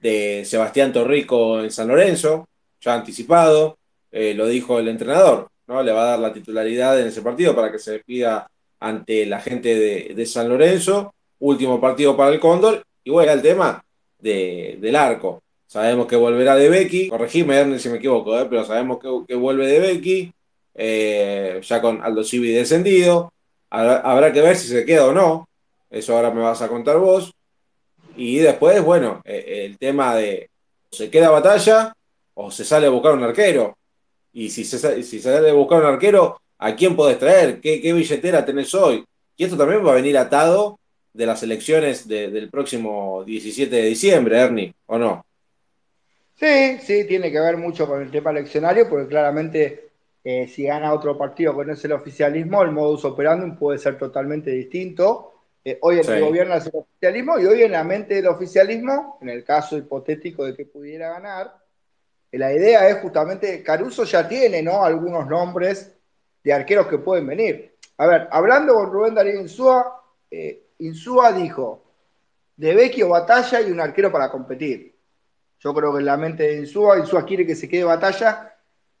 [0.00, 2.48] de Sebastián Torrico en San Lorenzo,
[2.80, 3.76] ya anticipado,
[4.12, 5.82] eh, lo dijo el entrenador, ¿no?
[5.82, 8.48] Le va a dar la titularidad en ese partido para que se despida
[8.80, 9.74] ante la gente
[10.14, 13.84] de, San Lorenzo, último partido para el Cóndor, y bueno, el tema
[14.18, 15.42] del arco.
[15.66, 18.46] Sabemos que volverá de Becky, corregime si me equivoco, ¿eh?
[18.48, 20.32] pero sabemos que, vuelve de Becky,
[20.74, 23.32] eh, ya con Aldo Civi descendido.
[23.70, 25.48] Habrá, que ver si se queda o no,
[25.90, 27.32] eso ahora me vas a contar vos.
[28.16, 30.48] Y después, bueno, eh, el tema de
[30.92, 31.92] se queda batalla
[32.34, 33.76] o se sale a buscar un arquero.
[34.32, 37.60] Y si se, si sale a buscar un arquero, ¿A quién podés traer?
[37.60, 39.04] ¿Qué, billetera tenés hoy?
[39.36, 40.78] Y esto también va a venir atado
[41.14, 45.24] de las elecciones del próximo 17 de diciembre, Ernie, ¿o no?
[46.36, 49.80] Sí, sí, tiene que ver mucho con el tema eleccionario, porque claramente
[50.26, 53.98] Eh, si gana otro partido que no es el oficialismo, el modus operandi puede ser
[53.98, 55.34] totalmente distinto.
[55.64, 59.18] Eh, hoy el que gobierna es el oficialismo y hoy en la mente del oficialismo,
[59.22, 61.54] en el caso hipotético de que pudiera ganar,
[62.32, 64.84] eh, la idea es justamente, Caruso ya tiene ¿no?
[64.84, 65.94] algunos nombres
[66.42, 67.76] de arqueros que pueden venir.
[67.98, 70.02] A ver, hablando con Rubén Darío Insúa,
[70.78, 71.82] Insúa dijo,
[72.56, 74.94] de Vecchio batalla y un arquero para competir.
[75.60, 78.54] Yo creo que en la mente de Insúa, Insúa quiere que se quede batalla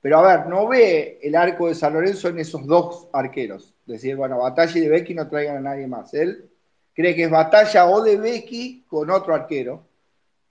[0.04, 3.74] pero a ver, no ve el arco de San Lorenzo en esos dos arqueros.
[3.86, 6.12] Decir, bueno, Batalla y De Becky no traigan a nadie más.
[6.12, 6.50] Él
[6.92, 9.82] cree que es Batalla o De Becky con otro arquero.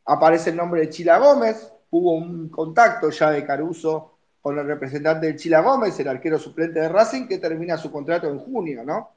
[0.06, 1.72] Aparece el nombre de Chila Gómez.
[1.92, 6.80] Hubo un contacto ya de Caruso con el representante de Chila Gómez, el arquero suplente
[6.80, 9.12] de Racing, que termina su contrato en junio, ¿no?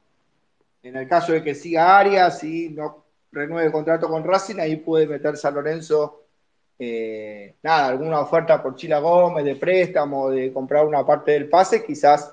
[0.86, 4.76] En el caso de que siga Arias y no renueve el contrato con Racing, ahí
[4.76, 6.26] puede meter San Lorenzo
[6.78, 11.84] eh, nada, alguna oferta por Chila Gómez de préstamo, de comprar una parte del pase,
[11.84, 12.32] quizás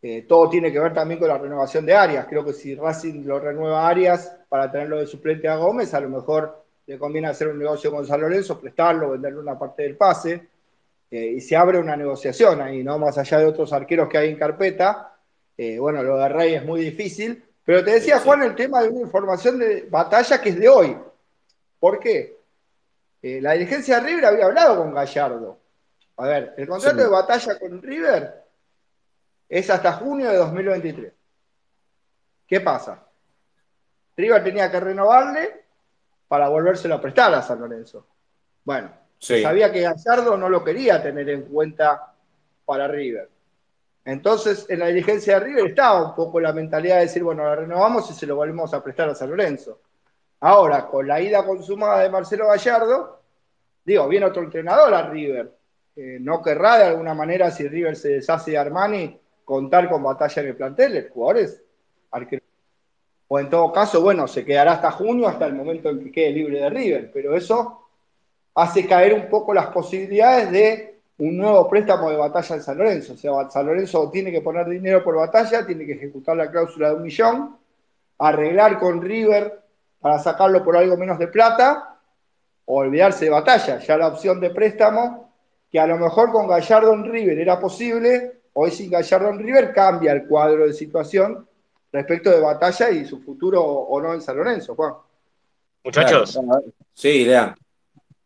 [0.00, 2.26] eh, todo tiene que ver también con la renovación de Arias.
[2.30, 6.00] Creo que si Racing lo renueva a Arias para tenerlo de suplente a Gómez, a
[6.00, 9.98] lo mejor le conviene hacer un negocio con San Lorenzo, prestarlo, venderle una parte del
[9.98, 10.48] pase,
[11.10, 12.98] eh, y se abre una negociación ahí, ¿no?
[12.98, 15.12] Más allá de otros arqueros que hay en carpeta.
[15.78, 19.00] bueno, lo de Rey es muy difícil, pero te decía, Juan, el tema de una
[19.00, 20.96] información de batalla que es de hoy.
[21.80, 22.38] ¿Por qué?
[23.20, 25.58] Eh, la dirigencia de River había hablado con Gallardo.
[26.16, 28.44] A ver, el contrato de batalla con River
[29.48, 31.12] es hasta junio de 2023.
[32.46, 33.02] ¿Qué pasa?
[34.16, 35.64] River tenía que renovarle
[36.28, 38.06] para volvérselo a prestar a San Lorenzo.
[38.62, 42.14] Bueno, sabía que Gallardo no lo quería tener en cuenta
[42.64, 43.28] para River.
[44.06, 47.56] Entonces, en la dirigencia de River estaba un poco la mentalidad de decir, bueno, la
[47.56, 49.80] renovamos y se lo volvemos a prestar a San Lorenzo.
[50.38, 53.20] Ahora, con la ida consumada de Marcelo Gallardo,
[53.84, 55.52] digo, viene otro entrenador a River.
[56.20, 60.48] no querrá de alguna manera, si River se deshace de Armani, contar con batalla en
[60.48, 61.64] el plantel, jugadores
[63.26, 66.30] O en todo caso, bueno, se quedará hasta junio, hasta el momento en que quede
[66.30, 67.88] libre de River, pero eso
[68.54, 73.14] hace caer un poco las posibilidades de un nuevo préstamo de batalla en San Lorenzo.
[73.14, 76.90] O sea, San Lorenzo tiene que poner dinero por batalla, tiene que ejecutar la cláusula
[76.90, 77.56] de un millón,
[78.18, 79.60] arreglar con River
[80.00, 81.96] para sacarlo por algo menos de plata
[82.66, 83.78] o olvidarse de batalla.
[83.78, 85.32] Ya la opción de préstamo,
[85.70, 89.72] que a lo mejor con Gallardo en River era posible, hoy sin Gallardo en River
[89.72, 91.46] cambia el cuadro de situación
[91.92, 94.94] respecto de batalla y su futuro o no en San Lorenzo, Juan.
[95.82, 96.38] Muchachos.
[96.92, 97.54] Sí, Lean.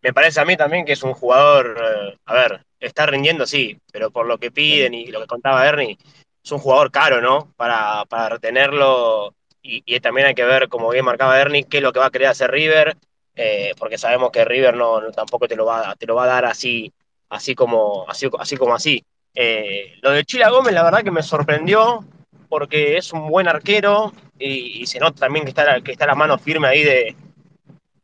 [0.03, 3.79] Me parece a mí también que es un jugador, eh, a ver, está rindiendo, sí,
[3.93, 5.99] pero por lo que piden y lo que contaba Ernie,
[6.43, 7.53] es un jugador caro, ¿no?
[7.57, 11.93] Para, para retenerlo y, también hay que ver, como bien marcaba Ernie, qué es lo
[11.93, 12.97] que va a querer hacer River,
[13.35, 16.45] eh, porque sabemos que River no, tampoco te lo va, te lo va a dar
[16.47, 16.93] así,
[17.29, 19.05] así como así, como así.
[19.35, 22.05] Eh, lo de Chila Gómez, la verdad que me sorprendió,
[22.49, 26.39] porque es un buen arquero y, se nota también que está, que está la mano
[26.39, 27.15] firme ahí de,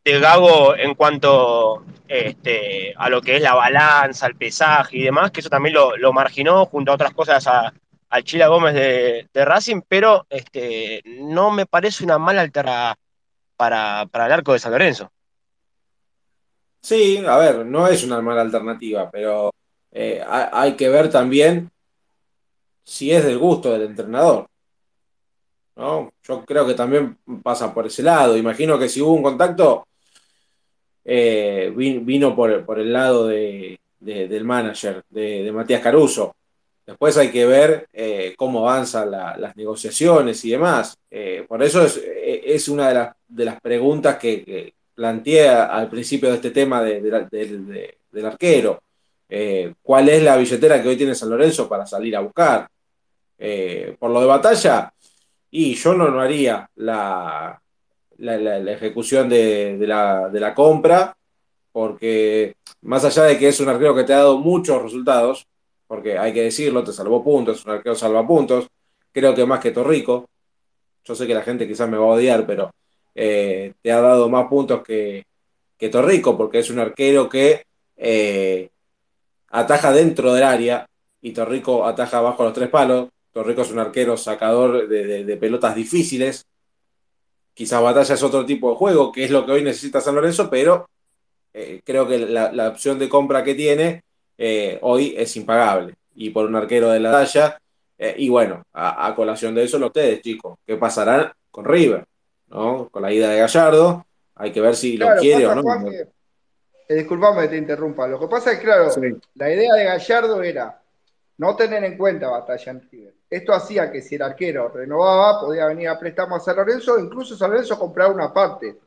[0.06, 5.32] de Gago en cuanto este, a lo que es la balanza, el pesaje y demás,
[5.32, 7.72] que eso también lo, marginó junto a otras cosas a,
[8.22, 12.96] Chila Gómez de, Racing, pero este, no me parece una mala alternativa
[13.56, 15.10] para, el arco de San Lorenzo.
[16.80, 19.52] Sí, a ver, no es una mala alternativa, pero
[19.90, 21.70] eh, hay que ver también
[22.84, 24.46] si es del gusto del entrenador.
[25.74, 26.10] ¿no?
[26.22, 28.36] Yo creo que también pasa por ese lado.
[28.36, 29.86] Imagino que si hubo un contacto,
[31.08, 36.34] eh, vino por, el lado del manager, de Matías Caruso.
[36.84, 40.98] Después hay que ver eh, cómo avanzan las negociaciones y demás.
[41.10, 46.36] Eh, por eso es, es una de las, de preguntas que, planteé al principio de
[46.36, 48.82] este tema del arquero.
[49.82, 52.68] ¿Cuál es la billetera que hoy tiene San Lorenzo para salir a buscar?
[53.98, 54.90] por lo de batalla,
[55.50, 57.60] y yo no, no haría la,
[58.18, 61.16] la, ejecución de, la, compra,
[61.72, 65.46] porque más allá de que es un arquero que te ha dado muchos resultados,
[65.86, 68.68] porque hay que decirlo, te salvó puntos, un arquero salva puntos,
[69.12, 70.28] creo que más que Torrico,
[71.04, 72.70] yo sé que la gente quizás me va a odiar, pero
[73.14, 75.24] eh, te ha dado más puntos que,
[75.78, 77.64] que, Torrico, porque es un arquero que
[77.96, 78.68] eh,
[79.50, 80.86] ataja dentro del área
[81.22, 83.08] y Torrico ataja bajo los tres palos.
[83.32, 86.46] Torrico es un arquero sacador de, pelotas difíciles.
[87.56, 90.50] Quizás Batalla es otro tipo de juego, que es lo que hoy necesita San Lorenzo,
[90.50, 90.90] pero
[91.54, 94.02] eh, creo que la, la, opción de compra que tiene
[94.36, 95.94] eh, hoy es impagable.
[96.14, 97.58] Y por un arquero de la talla,
[97.96, 102.04] eh, y bueno, a, colación de eso, lo ustedes, chicos, ¿qué pasará con River?
[102.48, 102.90] ¿no?
[102.90, 104.04] Con la ida de Gallardo,
[104.34, 105.62] hay que ver si lo quiere o no.
[105.90, 108.06] Eh, disculpame que te interrumpa.
[108.06, 108.90] Lo que pasa es, claro,
[109.34, 110.78] la idea de Gallardo era
[111.38, 113.15] no tener en cuenta batalla en River.
[113.28, 117.36] Esto hacía que si el arquero renovaba, podía venir a préstamo a San Lorenzo, incluso
[117.36, 118.78] San Lorenzo comprar una parte.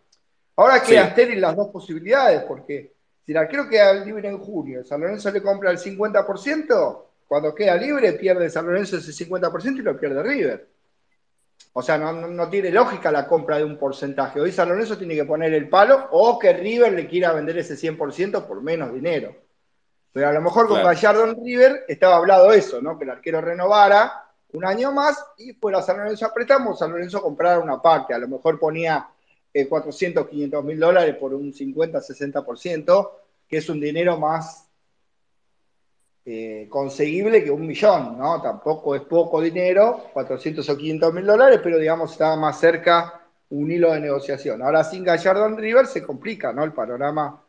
[0.56, 1.36] Ahora queda sí.
[1.36, 2.94] las dos posibilidades, porque
[3.26, 7.76] si el arquero queda libre en junio, San Lorenzo le compra el 50%, cuando queda
[7.76, 10.68] libre pierde San Lorenzo ese 50% y lo pierde River.
[11.74, 14.40] O sea, no, no, tiene lógica la compra de un porcentaje.
[14.40, 17.76] Hoy San Lorenzo tiene que poner el palo o que River le quiera vender ese
[17.76, 19.36] 100% por menos dinero.
[20.12, 20.88] Pero a lo mejor con claro.
[20.88, 22.98] Gallardo en River estaba hablado eso, ¿no?
[22.98, 27.22] Que el arquero renovara un año más y fuera San Lorenzo a préstamo, San Lorenzo
[27.22, 28.14] comprara una parte.
[28.14, 29.08] A lo mejor ponía
[29.54, 33.12] eh, 400, 500 mil dólares por un 50, 60%,
[33.48, 34.68] que es un dinero más
[36.26, 38.42] eh, conseguible que un millón, ¿no?
[38.42, 43.72] Tampoco es poco dinero, 400 o 500 mil dólares, pero digamos estaba más cerca un
[43.72, 44.62] hilo de negociación.
[44.62, 46.64] Ahora sin Gallardo en River se complica, ¿no?
[46.64, 47.44] El panorama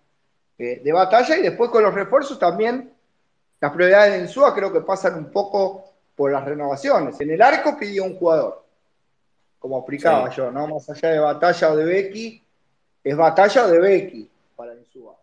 [0.57, 2.93] eh, de batalla y después con los refuerzos también
[3.61, 5.90] las prioridades de Ensúa creo que pasan un poco
[6.21, 7.19] por las renovaciones.
[7.19, 8.63] En el arco pidió un jugador,
[9.59, 10.37] como explicaba sí.
[10.37, 10.67] yo, ¿no?
[10.67, 12.45] Más allá de batalla o de Becky,
[13.03, 15.17] es batalla o de Becky para Insúa.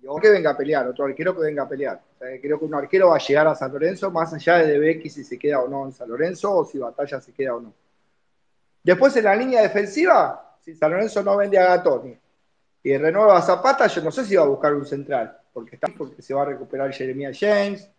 [0.00, 2.00] Yo que venga a pelear, otro arquero que venga a pelear.
[2.14, 4.74] O sea, creo que un arquero va a llegar a San Lorenzo, más allá de,
[4.74, 7.56] de Becky si se queda o no en San Lorenzo, o si batalla se queda
[7.56, 7.74] o no.
[8.84, 12.16] Después en la línea defensiva, si San Lorenzo no vende a Gatoni
[12.84, 15.88] y renueva a Zapata, yo no sé si va a buscar un central, porque, está,
[15.98, 17.90] porque se va a recuperar Jeremiah James,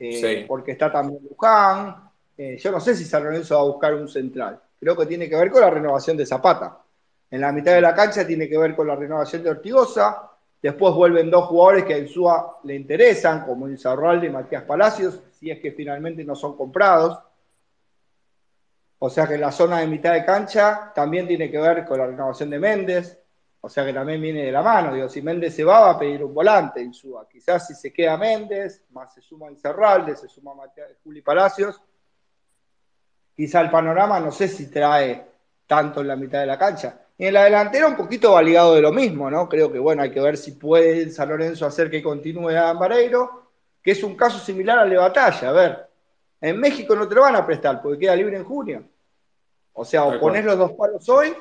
[0.00, 0.44] eh, sí.
[0.48, 2.10] porque está también Luján.
[2.36, 4.58] Eh, yo no sé si San Lorenzo va a buscar un central.
[4.80, 6.78] Creo que tiene que ver con la renovación de Zapata.
[7.30, 10.30] En la mitad de la cancha tiene que ver con la renovación de Ortigosa.
[10.62, 15.50] Después vuelven dos jugadores que a Insúa le interesan, como Insaurralde y Matías Palacios, si
[15.50, 17.18] es que finalmente no son comprados.
[18.98, 22.06] O sea que la zona de mitad de cancha también tiene que ver con la
[22.06, 23.19] renovación de Méndez.
[23.62, 24.94] O sea que también viene de la mano.
[24.94, 27.28] Digo, si Méndez se va, va a pedir un volante en Suba.
[27.28, 30.52] Quizás si se queda Méndez, más se suma Incerralde, se suma
[31.04, 31.80] Juli Palacios.
[33.36, 35.26] Quizá el panorama no sé si trae
[35.66, 37.00] tanto en la mitad de la cancha.
[37.18, 39.46] Y en la delantera un poquito va ligado de lo mismo, ¿no?
[39.46, 43.50] Creo que, bueno, hay que ver si puede San Lorenzo hacer que continúe a Vareiro,
[43.82, 45.50] que es un caso similar al de Batalla.
[45.50, 45.88] A ver,
[46.40, 48.84] en México no te lo van a prestar porque queda libre en junio.
[49.74, 51.34] O sea, o ponés los dos palos hoy,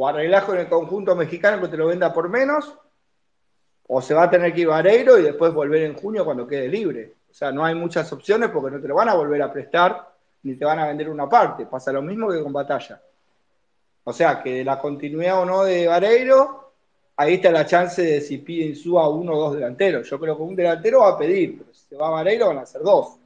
[0.00, 2.72] o arreglás con el conjunto mexicano que te lo venda por menos,
[3.88, 6.68] o se va a tener que ir Vareiro y después volver en junio cuando quede
[6.68, 7.14] libre.
[7.28, 10.08] O sea, no hay muchas opciones porque no te lo van a volver a prestar
[10.44, 11.66] ni te van a vender una parte.
[11.66, 13.02] Pasa lo mismo que con Batalla.
[14.04, 16.74] O sea, que de la continuidad o no de Vareiro,
[17.16, 20.08] ahí está la chance de si piden suba uno o dos delanteros.
[20.08, 22.58] Yo creo que un delantero va a pedir, pero si se va a Vareiro van
[22.58, 23.16] a ser dos.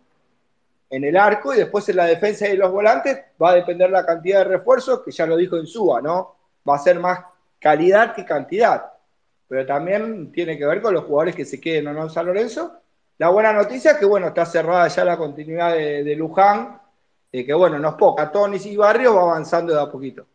[0.89, 4.07] En el arco y después en la defensa y los volantes va a depender la
[4.07, 6.42] cantidad de refuerzos, que ya lo dijo en Suba, ¿no?
[6.69, 7.21] Va a ser más
[7.59, 8.85] calidad que cantidad.
[9.49, 12.27] Pero también tiene que ver con los jugadores que se queden o no en San
[12.27, 12.73] Lorenzo.
[13.19, 16.81] La buena noticia es que, bueno, está cerrada ya la continuidad de, Luján,
[17.31, 18.33] de que, bueno, no es poca.
[18.33, 20.27] Tonis y Barrios va avanzando de a poquito.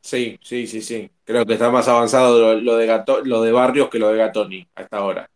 [0.00, 1.10] Sí, sí, sí, sí.
[1.24, 4.68] Creo que está más avanzado lo, de, Gato, lo de Barrios que lo de Gatoni
[4.74, 5.28] hasta ahora.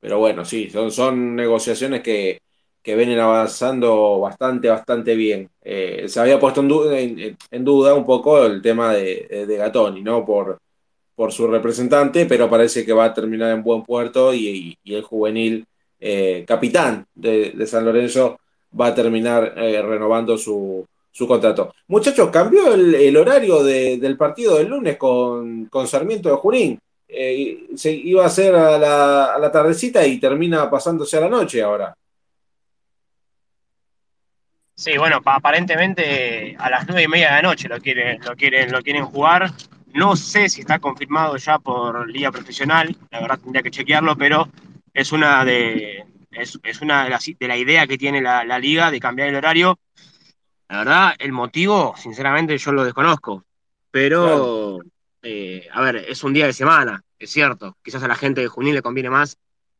[0.00, 2.42] Pero bueno, sí, son negociaciones que,
[2.84, 5.50] que vienen avanzando bastante, bastante bien.
[5.62, 10.24] Eh, se había puesto en en, duda, un poco el tema de, de Gatoni, ¿no?
[10.24, 10.58] Por,
[11.14, 15.66] por su representante, pero parece que va a terminar en buen puerto y, el juvenil
[16.00, 18.40] eh, capitán de, San Lorenzo
[18.78, 21.72] va a terminar eh, renovando su, su contrato.
[21.88, 26.78] Muchachos, cambió el, horario de, del partido del lunes con, con Sarmiento de Junín.
[27.06, 31.28] Eh, se iba a ser a la, a la, tardecita y termina pasándose a la
[31.28, 31.96] noche ahora.
[34.74, 38.72] Sí, bueno, aparentemente a las nueve y media de la noche lo quieren, lo quieren,
[38.72, 39.50] lo quieren jugar.
[39.92, 44.48] No sé si está confirmado ya por Liga Profesional, la verdad tendría que chequearlo, pero
[44.92, 48.58] es una de, es, es una de, las, de la idea que tiene la, la
[48.58, 49.78] liga de cambiar el horario
[50.68, 53.44] la verdad, el motivo, sinceramente, yo lo desconozco.
[53.90, 54.80] Pero, claro.
[55.22, 57.76] eh, a ver, es un día de semana, es cierto.
[57.82, 59.36] Quizás a la gente de Junín le conviene más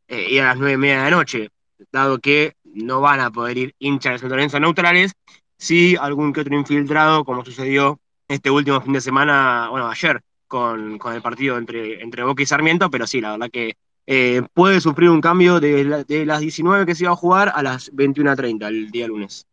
[0.09, 1.49] eh, ir a las nueve y media de la noche,
[1.91, 5.13] dado que no van a poder ir hinchas de San Lorenzo neutrales,
[5.57, 7.99] sí algún que otro infiltrado, como sucedió
[8.29, 12.47] este último fin de semana, bueno, ayer, con, con el partido entre, entre Boca y
[12.47, 16.41] Sarmiento, pero sí, la verdad que eh, puede sufrir un cambio de, la, de, las
[16.41, 19.47] 19 que se iba a jugar a las 21.30 el día lunes.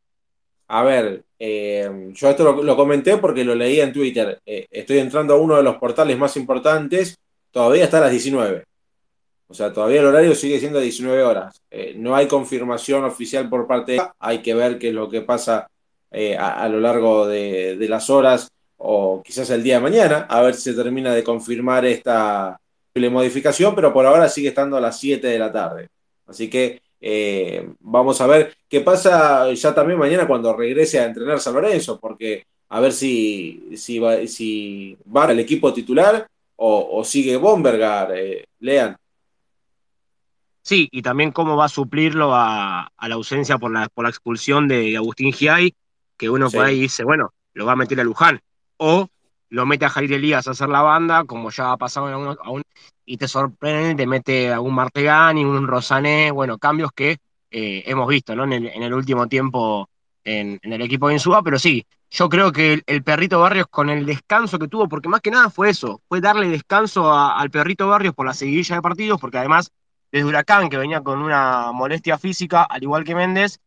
[0.68, 4.40] A ver, eh, yo esto lo, lo, comenté porque lo leí en Twitter.
[4.46, 7.18] Eh, estoy entrando a uno de los portales más importantes,
[7.52, 8.64] todavía está a las 19.
[9.52, 11.62] O sea, todavía el horario sigue siendo 19 horas.
[11.70, 15.22] Eh, no hay confirmación oficial por parte de hay que ver qué es lo que
[15.22, 15.68] pasa
[16.10, 20.42] eh, a, a, lo largo de, las horas o quizás el día de mañana, a
[20.42, 22.62] ver si se termina de confirmar esta
[22.96, 25.90] modificación, pero por ahora sigue estando a las 7 de la tarde.
[26.28, 31.42] Así que eh, vamos a ver qué pasa ya también mañana cuando regrese a entrenar
[31.42, 36.26] San Lorenzo, porque a ver si, si, va, si va al equipo titular
[36.56, 38.14] o, sigue Bombergar,
[38.60, 38.96] Lean.
[40.64, 44.68] Sí, y también cómo va a suplirlo a, la ausencia por la, por la expulsión
[44.68, 45.76] de Agustín Giai,
[46.18, 48.42] que uno por ahí dice, bueno, lo va a meter a Luján,
[48.78, 49.08] o
[49.50, 52.50] lo mete a Jair Elías a hacer la banda, como ya ha pasado en a
[52.50, 52.64] un,
[53.06, 57.18] y te sorprende, te mete a un Martegani, un Rosané, bueno, cambios que
[57.50, 58.46] eh, hemos visto ¿no?
[58.46, 59.90] en, el, último tiempo
[60.24, 64.06] en, el equipo de Insúa, pero sí, yo creo que el, perrito Barrios con el
[64.06, 68.14] descanso que tuvo, porque más que nada fue eso, fue darle descanso al perrito Barrios
[68.14, 69.72] por la seguidilla de partidos, porque además
[70.12, 73.60] desde Huracán, que venía con una molestia física, al igual que Méndez,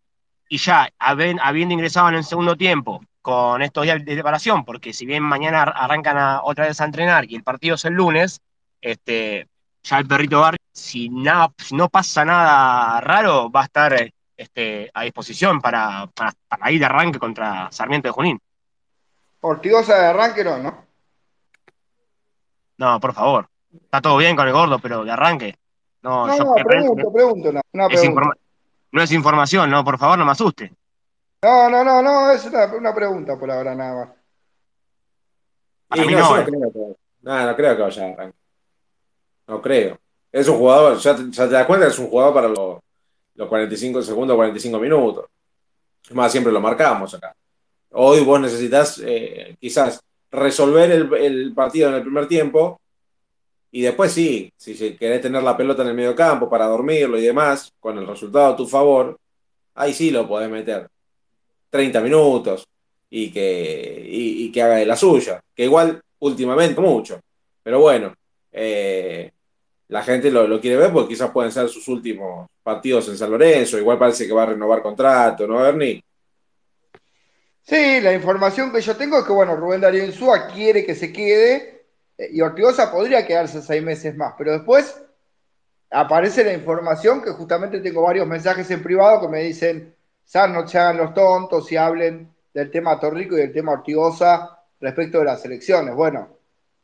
[0.49, 5.07] y ya habiendo ingresado en el segundo tiempo con estos días de preparación, porque si
[5.07, 8.43] bien mañana arrancan otra vez a entrenar y el partido es el lunes,
[8.83, 9.49] este,
[9.83, 14.91] ya el perrito Barrio, si, nada, si no pasa nada raro, va a estar este,
[14.93, 18.41] a disposición para, para, ir de arranque contra Sarmiento de Junín.
[19.41, 20.85] Ortigosa de arranque no, ¿no?
[22.77, 23.49] No, por favor.
[23.73, 25.57] Está todo bien con el gordo, pero de arranque.
[26.05, 28.11] No, no, pregunto, pregunto, no, es
[28.93, 30.71] no es información, no, por favor, no me asuste.
[31.43, 34.15] No, no, no, no, es una, pregunta por ahora nada
[35.89, 36.07] más.
[36.07, 36.45] no, no, eh.
[36.45, 38.35] creo no, creo que vaya a arrancar.
[39.47, 39.99] No creo.
[40.31, 42.81] Es un jugador, ya, te das cuenta, es un jugador para los,
[43.49, 45.25] 45 segundos, 45 minutos.
[46.05, 47.35] Es más, siempre lo marcamos acá.
[47.93, 52.79] Hoy vos necesitas eh, quizás resolver el, partido en el primer tiempo
[53.77, 57.25] y después sí, si querés tener la pelota en el medio campo para dormirlo y
[57.25, 59.19] demás, con el resultado a tu favor,
[59.75, 60.87] ahí sí lo podés meter.
[61.71, 62.69] 30 minutos
[63.11, 67.19] y que, y, que haga de la suya, que igual últimamente mucho.
[67.65, 68.15] Pero bueno,
[68.53, 69.33] eh,
[69.89, 73.77] la gente lo, quiere ver porque quizás pueden ser sus últimos partidos en San Lorenzo,
[73.77, 76.01] igual parece que va a renovar contrato, ¿no, Bernie?
[77.61, 81.13] Sí, la información que yo tengo es que, bueno, Rubén Darío Insúa quiere que se
[81.13, 81.74] quede
[82.19, 85.03] y Ortigosa podría quedarse seis meses más, pero después
[85.91, 89.95] aparece la información que justamente tengo varios mensajes en privado que me dicen,
[90.25, 94.59] San, no se hagan los tontos y hablen del tema Torrico y del tema Ortigosa
[94.81, 95.95] respecto de las elecciones.
[95.95, 96.29] Bueno,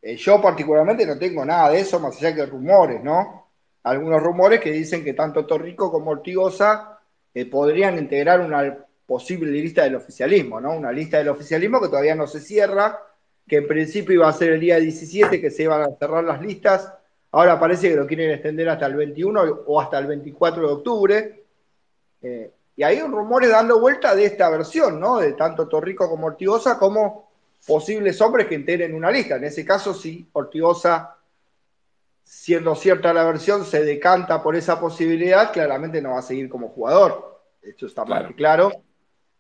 [0.03, 3.49] eh, yo particularmente no tengo nada de eso, más allá que rumores, ¿no?
[3.83, 6.99] Algunos rumores que dicen que tanto Torrico como Ortigosa
[7.33, 8.77] eh, podrían integrar una
[9.07, 10.73] posible lista del oficialismo, ¿no?
[10.73, 12.99] Una lista del oficialismo que todavía no se cierra,
[13.47, 16.41] que en principio iba a ser el día 17 que se iban a cerrar las
[16.41, 16.93] listas,
[17.33, 21.45] ahora parece que lo quieren extender hasta el 21 o hasta el 24 de octubre.
[22.23, 25.19] Eh, y hay rumores dando vuelta de esta versión, ¿no?
[25.19, 27.31] De tanto Torrico como Ortigosa como
[27.67, 29.37] posibles hombres que integren una lista.
[29.37, 31.17] En ese caso, si Ortigosa,
[32.25, 36.69] siendo cierta la versión, se decanta por esa posibilidad, claramente no va a seguir como
[36.69, 37.43] jugador.
[37.61, 38.71] Esto está más que claro.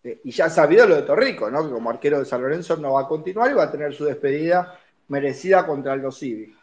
[0.02, 1.64] Eh, y ya ha sabido lo de Torrico, ¿no?
[1.64, 4.04] Que como arquero de San Lorenzo no va a continuar y va a tener su
[4.04, 4.78] despedida
[5.08, 6.54] merecida contra el Civi.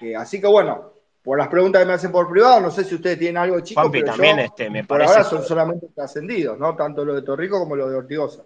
[0.00, 2.94] Eh, así que bueno, por las preguntas que me hacen por privado, no sé si
[2.94, 6.76] ustedes tienen algo chico, pero también este, me por ahora son solamente trascendidos, ¿no?
[6.76, 8.44] Tanto lo de Torrico como lo de Ortigosa.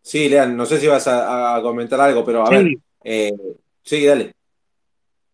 [0.00, 2.76] Sí, Lean, no sé si vas a, comentar algo, pero a ver.
[3.02, 3.32] Eh,
[3.82, 4.34] sí, dale.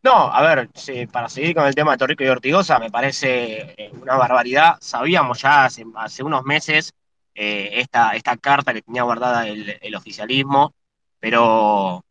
[0.03, 0.71] No, a ver,
[1.13, 4.77] para seguir con el tema de Torrico y Ortigosa, me parece eh, una barbaridad.
[4.81, 6.95] Sabíamos ya hace, unos meses
[7.35, 10.75] eh, esta, esta carta que tenía guardada el, oficialismo,
[11.19, 12.05] pero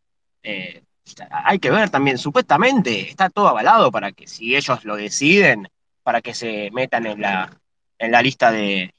[1.31, 5.67] hay que ver también, supuestamente está todo avalado para que si ellos lo deciden,
[6.03, 7.49] para que se metan en la,
[7.97, 8.93] en la lista de,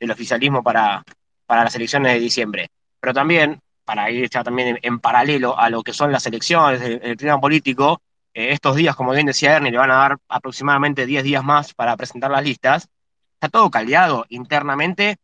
[0.00, 1.04] del oficialismo para,
[1.46, 2.70] para las elecciones de diciembre
[3.06, 7.16] pero también, para ir ya también en, paralelo a lo que son las elecciones, el,
[7.16, 8.00] clima político,
[8.36, 11.72] eh, estos días, como bien decía Ernie, le van a dar aproximadamente 10 días más
[11.72, 12.88] para presentar las listas.
[13.34, 15.16] Está todo caldeado internamente,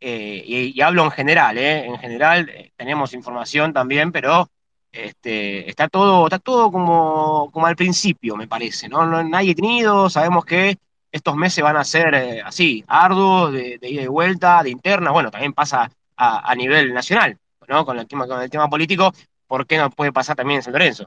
[0.00, 4.48] eh, y, hablo en general, eh, en general tenemos información también, pero
[4.92, 9.06] este, está todo, está todo como, al principio, me parece, ¿no?
[9.06, 10.78] no nadie tenido, sabemos que
[11.10, 15.30] estos meses van a ser así, arduos, de, de ida y vuelta, de interna, bueno,
[15.32, 17.36] también pasa a, nivel nacional,
[17.66, 17.84] ¿no?
[17.84, 19.12] Con el, tema, con el tema político,
[19.48, 21.06] ¿por qué no puede pasar también en San Lorenzo?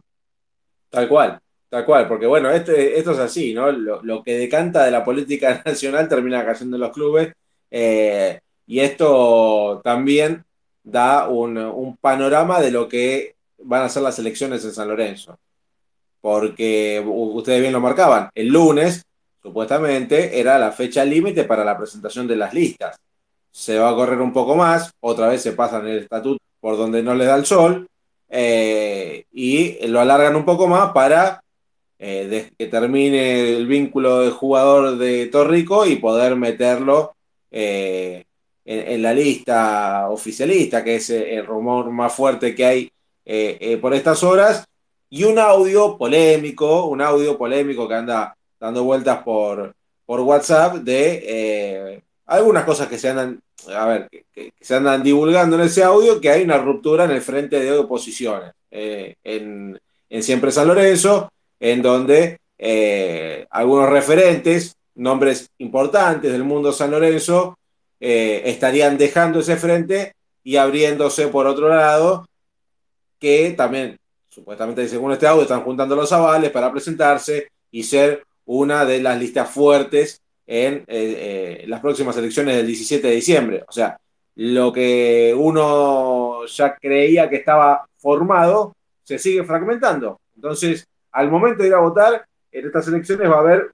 [0.90, 1.40] Tal cual,
[1.70, 3.72] tal cual, porque bueno, esto, esto es así, ¿no?
[3.72, 7.34] Lo, que decanta de la política nacional termina cayendo en los clubes
[7.72, 10.44] eh, y esto también
[10.84, 15.38] da un, panorama de lo que van a ser las elecciones en San Lorenzo.
[16.22, 19.04] Porque ustedes bien lo marcaban, el lunes
[19.42, 22.98] supuestamente era la fecha límite para la presentación de las listas
[23.56, 27.02] se va a correr un poco más, otra vez se pasan el estatuto por donde
[27.02, 27.88] no le da el sol,
[28.28, 31.42] eh, y lo alargan un poco más para
[31.98, 37.16] de que termine el vínculo de jugador de Torrico y poder meterlo
[37.52, 42.92] en, la lista oficialista, que es el rumor más fuerte que hay
[43.80, 44.66] por estas horas,
[45.10, 49.74] y un audio polémico, un audio polémico que anda dando vueltas por,
[50.06, 53.40] por WhatsApp de algunas cosas que se andan,
[53.74, 57.22] a ver, que, se andan divulgando en ese audio, que hay una ruptura en el
[57.22, 59.80] frente de oposiciones eh, en,
[60.22, 61.30] Siempre San Lorenzo,
[61.60, 67.58] en donde eh, algunos referentes, nombres importantes del mundo San Lorenzo,
[68.00, 72.28] eh, estarían dejando ese frente y abriéndose por otro lado,
[73.20, 73.98] que también,
[74.30, 79.20] supuestamente según este audio, están juntando los avales para presentarse y ser una de las
[79.20, 83.64] listas fuertes en eh, las próximas elecciones del 17 de diciembre.
[83.68, 83.98] O sea,
[84.36, 90.20] lo que uno ya creía que estaba formado se sigue fragmentando.
[90.36, 93.72] Entonces, al momento de ir a votar, en estas elecciones va a haber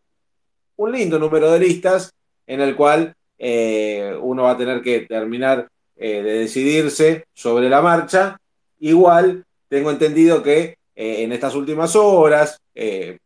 [0.78, 2.14] un lindo número de listas
[2.48, 8.40] en el cual eh, uno va a tener que terminar de decidirse sobre la marcha.
[8.80, 12.60] Igual, tengo entendido que en estas últimas horas,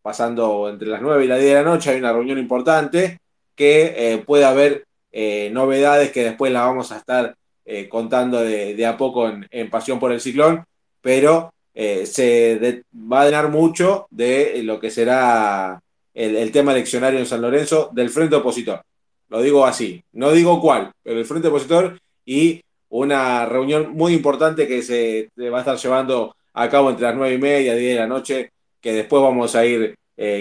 [0.01, 3.20] pasando entre las 9 y las 10 de la noche, hay una reunión importante
[3.55, 8.86] que eh, pueda haber eh, novedades que después las vamos a estar eh, contando de,
[8.86, 10.66] a poco en, Pasión por el Ciclón,
[11.01, 15.82] pero se va a llenar mucho de lo que será
[16.14, 18.82] el, tema eleccionario en San Lorenzo del Frente Opositor.
[19.30, 24.68] Lo digo así, no digo cuál, pero el Frente Opositor y una reunión muy importante
[24.68, 27.94] que se va a estar llevando a cabo entre las nueve y media y 10
[27.96, 29.96] de la noche, que después vamos a ir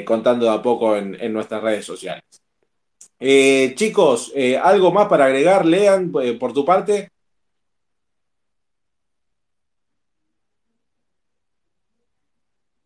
[0.05, 2.23] contando de a poco en nuestras redes sociales.
[3.27, 7.11] Eh, chicos, eh, ¿algo más para agregar, Lean, eh, por tu parte?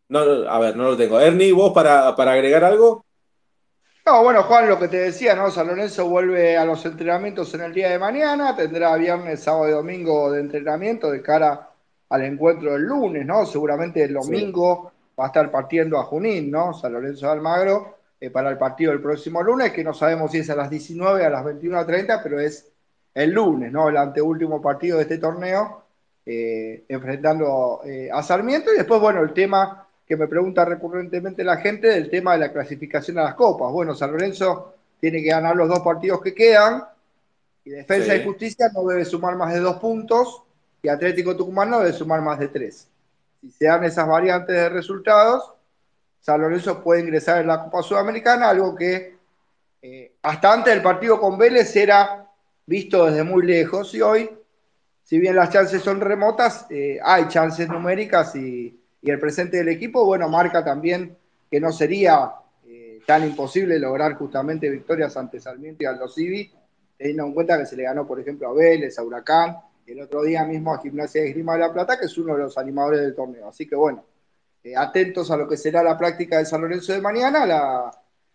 [0.09, 1.19] No, a ver, no lo tengo.
[1.19, 3.05] Ernie, ¿vos para, para agregar algo?
[4.05, 5.51] No, bueno, Juan, lo que te decía, ¿no?
[5.51, 9.71] San Lorenzo vuelve a los entrenamientos en el día de mañana, tendrá viernes, sábado y
[9.71, 11.69] domingo de entrenamiento de cara
[12.09, 13.45] al encuentro del lunes, ¿no?
[13.45, 16.73] Seguramente el domingo va a estar partiendo a Junín, ¿no?
[16.73, 20.39] San Lorenzo de Almagro eh, para el partido del próximo lunes, que no sabemos si
[20.39, 22.71] es a las 19, a las 21.30, pero es
[23.13, 23.89] el lunes, ¿no?
[23.89, 25.83] El anteúltimo partido de este torneo,
[26.25, 28.73] eh, enfrentando eh, a Sarmiento.
[28.73, 32.51] Y después, bueno, el tema que me pregunta recurrentemente la gente del tema de la
[32.51, 33.71] clasificación a las copas.
[33.71, 36.83] Bueno, San Lorenzo tiene que ganar los dos partidos que quedan,
[37.63, 40.41] y Defensa y Justicia no debe sumar más de dos puntos,
[40.81, 42.87] y Atlético Tucumán no debe sumar más de tres.
[43.39, 45.53] Si se dan esas variantes de resultados,
[46.21, 49.15] San Lorenzo puede ingresar en la Copa Sudamericana, algo que
[49.79, 52.27] eh, hasta antes del partido con Vélez era
[52.65, 54.27] visto desde muy lejos y hoy,
[55.03, 60.03] si bien las chances son remotas, eh, hay chances numéricas y, el presente del equipo,
[60.05, 61.15] bueno, marca también
[61.49, 62.31] que no sería
[62.67, 66.51] eh, tan imposible lograr justamente victorias ante Sarmiento y Aldo Civi,
[66.97, 70.21] teniendo en cuenta que se le ganó, por ejemplo, a Vélez, a Huracán, el otro
[70.23, 73.01] día mismo a Gimnasia de Grima de la Plata, que es uno de los animadores
[73.01, 73.47] del torneo.
[73.47, 74.03] Así que bueno,
[74.63, 77.91] eh, atentos a lo que será la práctica de San Lorenzo de mañana, la,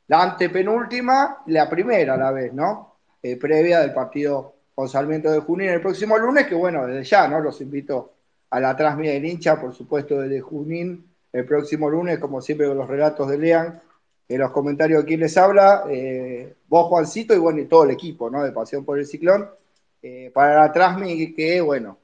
[0.08, 2.96] la antepenúltima, la primera a la vez, ¿no?
[3.22, 7.28] Eh, previa del partido con Sarmiento de Junín el próximo lunes, que bueno, desde ya,
[7.28, 7.40] ¿no?
[7.40, 8.13] Los invito
[8.54, 12.78] a la transmisión del hincha, por supuesto, desde Junín el próximo lunes, como siempre con
[12.78, 13.82] los relatos de Lean,
[14.28, 17.90] en los comentarios de quien les habla, eh, vos Juancito y bueno, y todo el
[17.90, 18.42] equipo, ¿no?
[18.42, 19.48] De Pasión por el Ciclón,
[20.32, 21.98] para la transmisión que, bueno,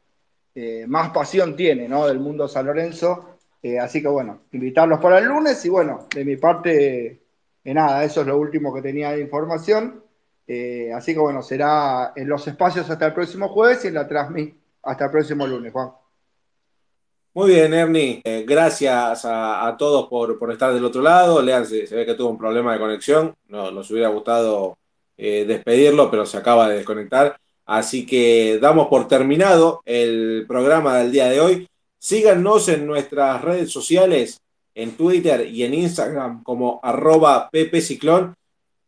[0.86, 2.06] más pasión tiene, ¿no?
[2.06, 3.30] Del mundo San Lorenzo
[3.62, 7.22] eh, así que bueno, invitarlos para el lunes y bueno, de mi parte,
[7.64, 10.02] eh, nada, eso es lo último que tenía de información.
[10.46, 14.08] Eh, así que bueno, será en los espacios hasta el próximo jueves y en la
[14.08, 15.90] transmisión hasta el próximo lunes, Juan.
[17.32, 18.22] Muy bien, Ernie.
[18.44, 21.40] gracias a, todos por, estar del otro lado.
[21.40, 23.34] Lean, se, ve que tuvo un problema de conexión.
[23.48, 24.78] No, nos hubiera gustado
[25.16, 27.38] despedirlo, pero se acaba de desconectar.
[27.70, 31.68] Así que damos por terminado el programa del día de hoy.
[32.00, 34.40] Síganos en nuestras redes sociales,
[34.74, 38.34] en Twitter y en Instagram como arroba ppciclón,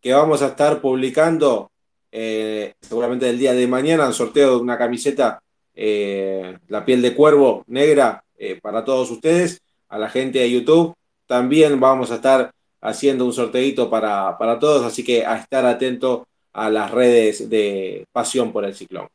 [0.00, 1.70] que vamos a estar publicando
[2.10, 5.40] eh, seguramente el día de mañana el sorteo de una camiseta,
[5.74, 10.94] eh, la piel de cuervo negra eh, para todos ustedes, a la gente de YouTube.
[11.28, 16.26] También vamos a estar haciendo un sorteito para, para todos, así que a estar atento
[16.52, 19.06] a las redes de Pasión por el Ciclón.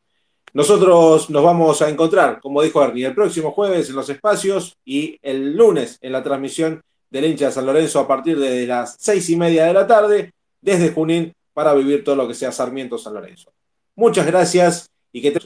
[0.53, 5.19] Nosotros nos vamos a encontrar, como dijo Ernie, el próximo jueves en los espacios y
[5.21, 9.29] el lunes en la transmisión del hincha de San Lorenzo a partir de las seis
[9.29, 13.13] y media de la tarde desde Junín para vivir todo lo que sea Sarmiento San
[13.13, 13.51] Lorenzo.
[13.93, 15.39] Muchas gracias y que te